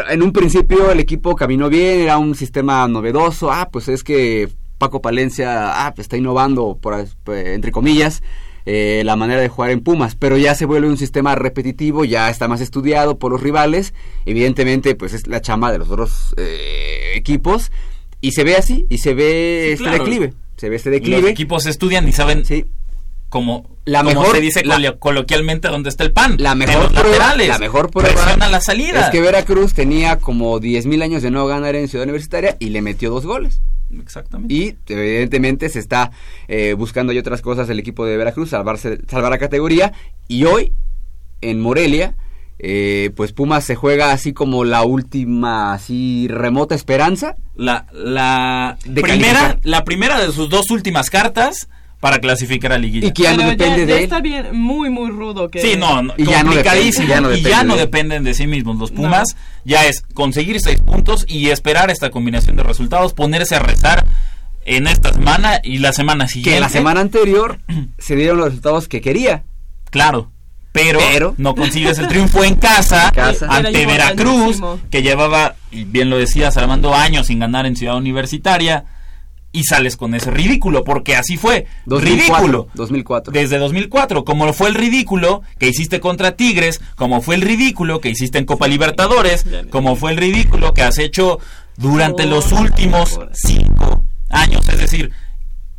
[0.09, 4.47] En un principio el equipo caminó bien, era un sistema novedoso, ah, pues es que
[4.77, 8.21] Paco Palencia, ah, pues está innovando, por, eh, entre comillas,
[8.65, 12.29] eh, la manera de jugar en Pumas, pero ya se vuelve un sistema repetitivo, ya
[12.29, 13.93] está más estudiado por los rivales,
[14.25, 17.71] evidentemente pues es la chamba de los otros eh, equipos,
[18.21, 20.03] y se ve así, y se ve Sí, este claro.
[20.03, 21.29] declive, se ve este Los declive.
[21.29, 22.65] equipos estudian y saben Sí.
[23.29, 26.35] como, La como mejor- se dice la- coloquialmente dónde está el pan.
[26.37, 27.47] La En mejor, los prueba, laterales.
[27.47, 29.05] la mejor prueba la salida.
[29.05, 32.81] es que Veracruz tenía como 10.000 años de no ganar en Ciudad Universitaria y le
[32.81, 33.61] metió dos goles.
[34.01, 34.53] Exactamente.
[34.53, 36.11] Y evidentemente se está
[36.47, 39.91] eh, buscando y otras cosas el equipo de Veracruz, salvarse, salvar la categoría.
[40.27, 40.71] Y hoy,
[41.41, 42.15] en Morelia,
[42.63, 47.35] eh, pues Pumas se juega así como la última, así remota esperanza.
[47.55, 49.59] la, la De primera, calificar.
[49.63, 51.69] la primera de sus dos últimas cartas
[51.99, 53.07] para clasificar a liguilla.
[53.07, 54.03] Y que ya no Pero depende ya, de ya él.
[54.03, 55.59] está bien, muy, muy rudo que...
[55.61, 57.07] Sí, no, no, Y ya no complicadísimo.
[57.07, 58.77] depende, ya no y ya no dependen de sí mismos.
[58.77, 59.35] Los Pumas
[59.65, 64.05] ya es conseguir seis puntos y esperar esta combinación de resultados, ponerse a rezar
[64.65, 66.51] en esta semana y la semana siguiente.
[66.55, 67.59] Que la semana anterior
[67.99, 69.43] se dieron los resultados que quería.
[69.91, 70.31] Claro.
[70.71, 73.47] Pero, Pero- no consigues el triunfo en casa, En casa.
[73.49, 77.97] ante Era Veracruz, que llevaba, y bien lo decías, Armando, años sin ganar en Ciudad
[77.97, 78.85] Universitaria,
[79.53, 81.67] y sales con ese ridículo, porque así fue.
[81.85, 82.67] 2004, Ridículo.
[82.73, 83.33] 2004.
[83.33, 88.09] Desde 2004, como fue el ridículo que hiciste contra Tigres, como fue el ridículo que
[88.09, 91.39] hiciste en Copa Libertadores, como fue el ridículo que has hecho
[91.75, 94.61] durante los últimos cinco años.
[94.69, 95.11] Es decir,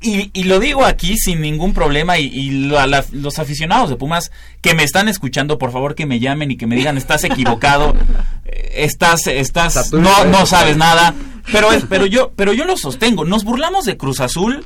[0.02, 4.30] y, y lo digo aquí sin ningún problema y, la- los aficionados de Pumas
[4.60, 7.94] que me están escuchando, por favor que me llamen y que me digan, estás equivocado,
[8.44, 10.48] eh, estás, estás, no, no no sabes.
[10.48, 11.14] sabes nada,
[11.52, 14.64] pero, es, pero, yo, pero yo lo sostengo, nos burlamos de Cruz Azul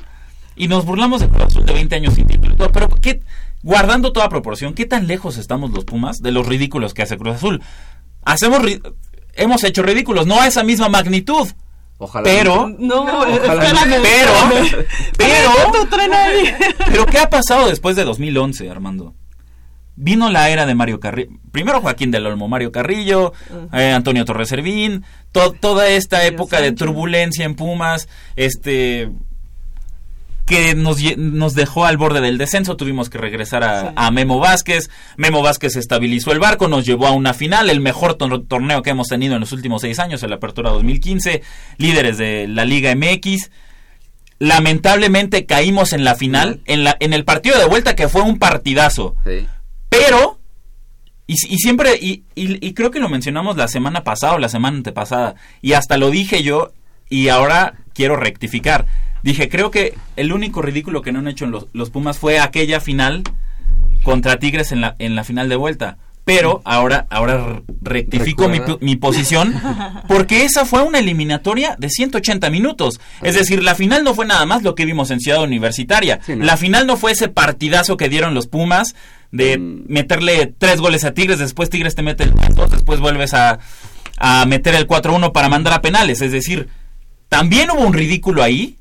[0.55, 3.21] y nos burlamos de Cruz Azul de 20 años sin título, pero ¿qué,
[3.63, 7.35] guardando toda proporción, ¿qué tan lejos estamos los Pumas de los ridículos que hace Cruz
[7.35, 7.61] Azul?
[8.25, 8.61] Hacemos,
[9.35, 11.47] hemos hecho ridículos, no a esa misma magnitud.
[11.99, 12.23] Ojalá.
[12.23, 14.01] Pero, No, Ojalá espérame.
[14.01, 14.85] pero, espérame.
[15.17, 16.53] pero, ahí.
[16.87, 19.13] pero ¿qué ha pasado después de 2011, Armando?
[19.95, 21.31] Vino la era de Mario Carrillo.
[21.51, 23.33] Primero Joaquín del Olmo, Mario Carrillo,
[23.73, 29.09] eh, Antonio Torres Servín, to- toda esta época de turbulencia en Pumas, este
[30.47, 34.89] que nos, nos dejó al borde del descenso, tuvimos que regresar a, a Memo Vázquez,
[35.17, 38.89] Memo Vázquez estabilizó el barco, nos llevó a una final, el mejor tor- torneo que
[38.91, 41.43] hemos tenido en los últimos seis años, en la Apertura 2015,
[41.77, 43.51] líderes de la Liga MX,
[44.39, 48.39] lamentablemente caímos en la final, en, la, en el partido de vuelta que fue un
[48.39, 49.15] partidazo.
[49.25, 49.45] Sí.
[49.89, 50.39] Pero,
[51.25, 54.49] y, y siempre, y, y- y creo que lo mencionamos la semana pasada o la
[54.49, 56.71] semana antepasada, y hasta lo dije yo,
[57.09, 58.85] y ahora quiero rectificar.
[59.27, 62.39] Dije, creo que el único ridículo que no han hecho en los, los Pumas fue
[62.39, 63.23] aquella final
[64.01, 65.97] contra Tigres en la, en la final de vuelta.
[66.23, 69.53] Pero ahora, ahora rectifico mi, mi posición
[70.07, 73.01] porque esa fue una eliminatoria de 180 minutos.
[73.21, 76.21] Es decir, la final no fue nada más lo que vimos en Ciudad Universitaria.
[76.25, 76.45] Sí, ¿no?
[76.45, 78.95] La final no fue ese partidazo que dieron los Pumas
[79.33, 79.83] de Mm.
[79.89, 83.59] meterle tres goles a Tigres, después Tigres te mete el 2, después vuelves a,
[84.17, 86.21] a meter el 4-1 para mandar a penales.
[86.21, 86.69] Es decir,
[87.27, 88.77] también hubo un ridículo ahí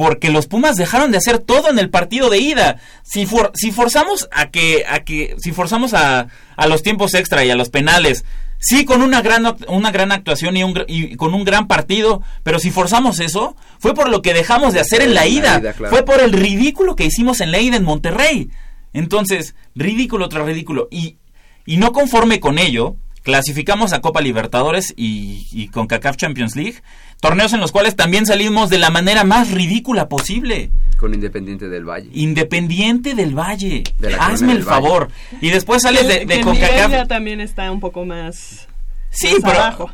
[0.00, 2.78] porque los Pumas dejaron de hacer todo en el partido de ida.
[3.02, 7.44] Si, for- si forzamos a que, a que, si forzamos a, a los tiempos extra
[7.44, 8.24] y a los penales,
[8.58, 12.58] sí con una gran, una gran actuación y, un, y con un gran partido, pero
[12.58, 15.94] si forzamos eso, fue por lo que dejamos de hacer en la ida, ida, claro.
[15.94, 18.48] fue por el ridículo que hicimos en la ida en Monterrey.
[18.94, 20.88] Entonces, ridículo tras ridículo.
[20.90, 21.18] Y,
[21.66, 22.96] y no conforme con ello,
[23.30, 26.82] clasificamos a Copa Libertadores y, y con CACAF Champions League,
[27.20, 30.70] torneos en los cuales también salimos de la manera más ridícula posible.
[30.96, 32.10] Con Independiente del Valle.
[32.12, 33.84] Independiente del Valle.
[33.98, 34.68] De Hazme el Valle.
[34.68, 35.08] favor.
[35.40, 36.90] Y después sales de, Que de CONCACAF.
[36.90, 38.66] ya también está un poco más,
[39.10, 39.90] Sí, más pero- abajo.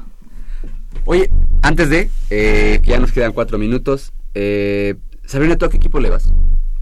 [1.05, 1.31] Oye,
[1.63, 6.01] antes de, eh, que ya nos quedan cuatro minutos, eh, Sabrina, ¿tú a qué equipo
[6.01, 6.33] le vas?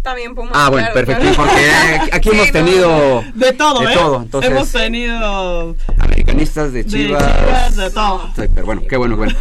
[0.05, 0.53] También Pumas.
[0.55, 1.51] Ah, bueno, claro, perfecto, claro.
[1.51, 3.97] porque aquí- Sí, hemos no, tenido De todo, de ¿eh?
[3.97, 8.31] todo, entonces Hemos tenido americanistas de de Chivas, de todo.
[8.37, 9.35] Sí, pero bueno, qué bueno, bueno.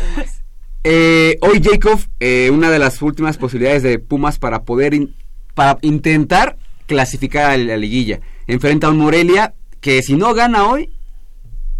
[0.86, 5.14] Eh, hoy Jacob, eh, una de las últimas posibilidades de Pumas para poder in-
[5.54, 6.58] para intentar
[6.88, 8.20] clasificar a la liguilla.
[8.48, 10.90] Enfrenta a un Morelia que si no gana hoy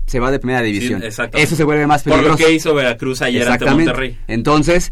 [0.08, 1.00] se va de primera división.
[1.02, 1.42] Sí, exactamente.
[1.48, 2.40] Eso se vuelve más Por peligroso.
[2.42, 3.92] lo que hizo Veracruz ayer ante Exactamente.
[3.92, 4.18] Monterrey.
[4.28, 4.92] Entonces,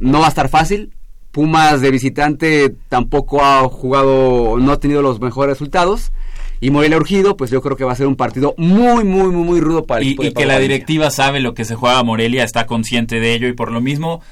[0.00, 0.92] no va a estar fácil.
[1.36, 6.10] Pumas de visitante tampoco ha jugado, no ha tenido los mejores resultados.
[6.62, 9.44] Y Morelia urgido, pues yo creo que va a ser un partido muy, muy, muy,
[9.44, 11.74] muy rudo para el Y, equipo de y que la directiva sabe lo que se
[11.74, 14.22] juega Morelia, está consciente de ello y por lo mismo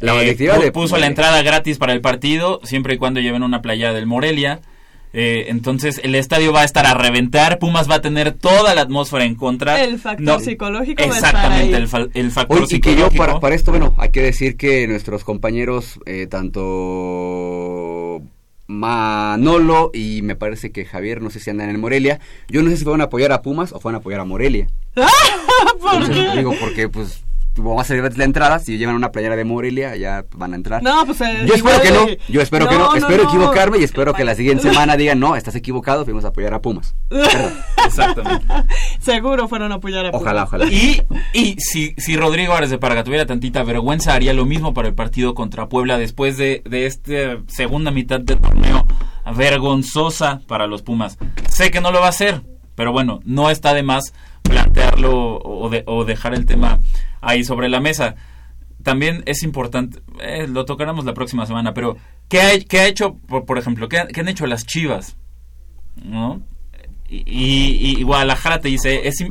[0.00, 3.62] La eh, directiva puso la entrada gratis para el partido, siempre y cuando lleven una
[3.62, 4.60] playa del Morelia.
[5.12, 8.82] Eh, entonces el estadio va a estar a reventar, Pumas va a tener toda la
[8.82, 9.82] atmósfera en contra.
[9.82, 11.82] El factor No, psicológico va a estar Exactamente, ahí.
[11.82, 13.24] el, fa- el factor Oye, y que yo psicológico.
[13.24, 18.22] para, para esto, bueno, hay que decir que nuestros compañeros, eh, tanto
[18.68, 22.76] Manolo y me parece que Javier, no sé si andan en Morelia, yo no sé
[22.76, 24.68] si fueron a apoyar a Pumas o fueron a apoyar a Morelia.
[24.94, 25.04] ¿Por
[25.94, 26.36] Entonces, qué?
[26.38, 27.24] digo, porque pues
[27.62, 30.56] vamos a salir gratis la entrada, si llevan una playera de Morelia ya van a
[30.56, 30.82] entrar.
[30.82, 33.28] No, pues, eh, yo espero que no, y- yo espero que No, espero no.
[33.28, 36.60] equivocarme y espero que la siguiente semana digan, no, estás equivocado, fuimos a apoyar a
[36.60, 36.94] Pumas.
[37.86, 38.46] Exactamente.
[39.00, 40.22] Seguro fueron a apoyar a Pumas.
[40.22, 40.66] Ojalá, ojalá.
[40.66, 44.88] Y, y si, si Rodrigo Ares de Parga tuviera tantita vergüenza, haría lo mismo para
[44.88, 48.86] el partido contra Puebla después de, de esta segunda mitad de torneo
[49.36, 51.18] vergonzosa para los Pumas.
[51.48, 52.42] Sé que no lo va a hacer,
[52.74, 54.12] pero bueno, no está de más
[54.42, 56.78] plantearlo o, de- o dejar el tema
[57.20, 58.14] ahí sobre la mesa.
[58.82, 61.96] También es importante, eh, lo tocaremos la próxima semana, pero
[62.28, 65.16] ¿qué ha, qué ha hecho, por, por ejemplo, qué, ha- qué han hecho las Chivas?
[66.02, 66.40] ¿No?
[67.08, 69.22] Y, y- y Guadalajara te dice, es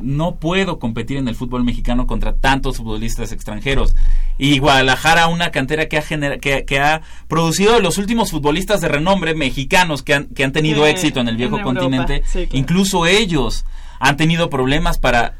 [0.00, 3.94] no puedo competir en el fútbol mexicano contra tantos futbolistas extranjeros.
[4.38, 8.88] Y Guadalajara, una cantera que ha, gener- que, que ha producido los últimos futbolistas de
[8.88, 12.22] renombre mexicanos que han, que han tenido Sí, éxito en el viejo en continente.
[12.26, 12.58] sí, claro.
[12.58, 13.64] Incluso ellos
[14.00, 15.34] han tenido problemas para,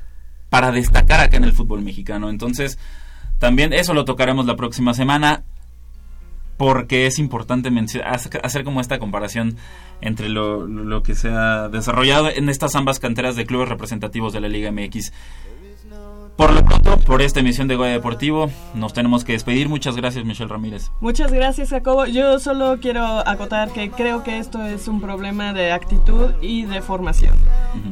[0.54, 2.30] para destacar acá en el fútbol mexicano.
[2.30, 2.78] Entonces,
[3.40, 5.42] también eso lo tocaremos la próxima semana
[6.56, 7.72] porque es importante
[8.40, 9.56] hacer como esta comparación
[10.00, 14.42] entre lo, lo que se ha desarrollado en estas ambas canteras de clubes representativos de
[14.42, 15.12] la Liga MX.
[16.36, 19.68] Por lo pronto, por esta emisión de Goya Deportivo, nos tenemos que despedir.
[19.68, 20.90] Muchas gracias, Michelle Ramírez.
[21.00, 22.06] Muchas gracias, Jacobo.
[22.06, 26.82] Yo solo quiero acotar que creo que esto es un problema de actitud y de
[26.82, 27.34] formación.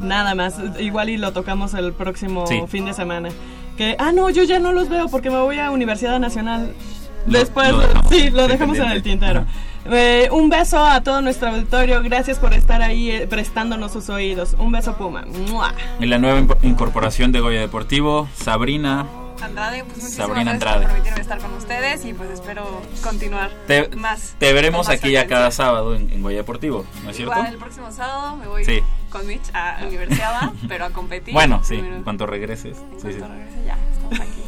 [0.00, 0.56] Nada más.
[0.80, 2.62] Igual y lo tocamos el próximo Sí.
[2.66, 3.28] fin de semana.
[3.76, 6.74] Que, ah, no, yo ya no los veo porque me voy a Universidad Nacional.
[7.26, 9.46] Después, lo sí, lo dejamos en el tintero.
[9.90, 12.02] Eh, un beso a todo nuestro auditorio.
[12.02, 14.54] Gracias por estar ahí eh, prestándonos sus oídos.
[14.58, 15.24] Un beso, Puma.
[15.50, 15.74] ¡Mua!
[16.00, 19.06] En la nueva incorporación de Goya Deportivo, Sabrina.
[19.42, 20.80] Andrade, pues muchísimas Sabrina gracias Andrade.
[20.82, 24.36] por permitirme estar con ustedes y pues espero continuar Te, más.
[24.38, 27.34] te veremos más aquí ya cada sábado en, en Goya Deportivo, ¿no es cierto?
[27.34, 28.78] Igual el próximo sábado me voy Sí.
[29.10, 31.34] con Mitch a Universidad, pero a competir.
[31.34, 32.76] Bueno, sí, en cuanto regreses.
[32.98, 33.18] sí, sí.
[33.18, 34.41] regrese ya, estamos aquí.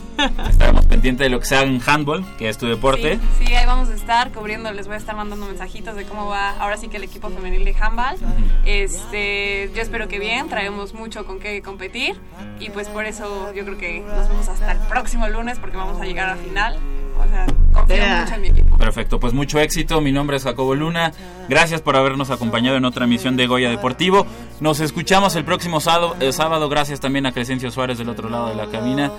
[0.48, 3.18] Estaremos pendientes de lo que sea en handball, que es tu deporte.
[3.38, 6.26] Sí, sí, ahí vamos a estar cubriendo, les voy a estar mandando mensajitos de cómo
[6.26, 8.16] va ahora sí que el equipo femenil de handball.
[8.64, 12.16] Este, yo espero que bien, traemos mucho con qué competir
[12.60, 16.00] y pues por eso yo creo que nos vemos hasta el próximo lunes porque vamos
[16.00, 16.78] a llegar a final.
[17.24, 18.20] O sea, confío Yeah.
[18.22, 18.76] mucho en mi equipo.
[18.76, 20.00] Perfecto, pues mucho éxito.
[20.00, 21.12] Mi nombre es Jacobo Luna.
[21.48, 24.26] Gracias por habernos acompañado en otra emisión de Goya Deportivo.
[24.60, 26.16] Nos escuchamos el próximo sábado.
[26.20, 26.68] eh, sábado.
[26.68, 29.12] Gracias también a Crescencio Suárez del otro lado de la cabina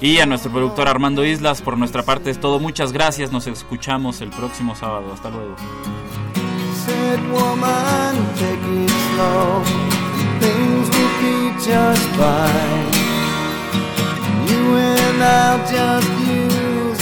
[0.00, 1.62] y a nuestro productor Armando Islas.
[1.62, 2.58] Por nuestra parte es todo.
[2.58, 3.32] Muchas gracias.
[3.32, 5.12] Nos escuchamos el próximo sábado.
[5.12, 5.56] Hasta luego.
[11.64, 12.92] just fine.
[14.48, 16.61] You and I'll just use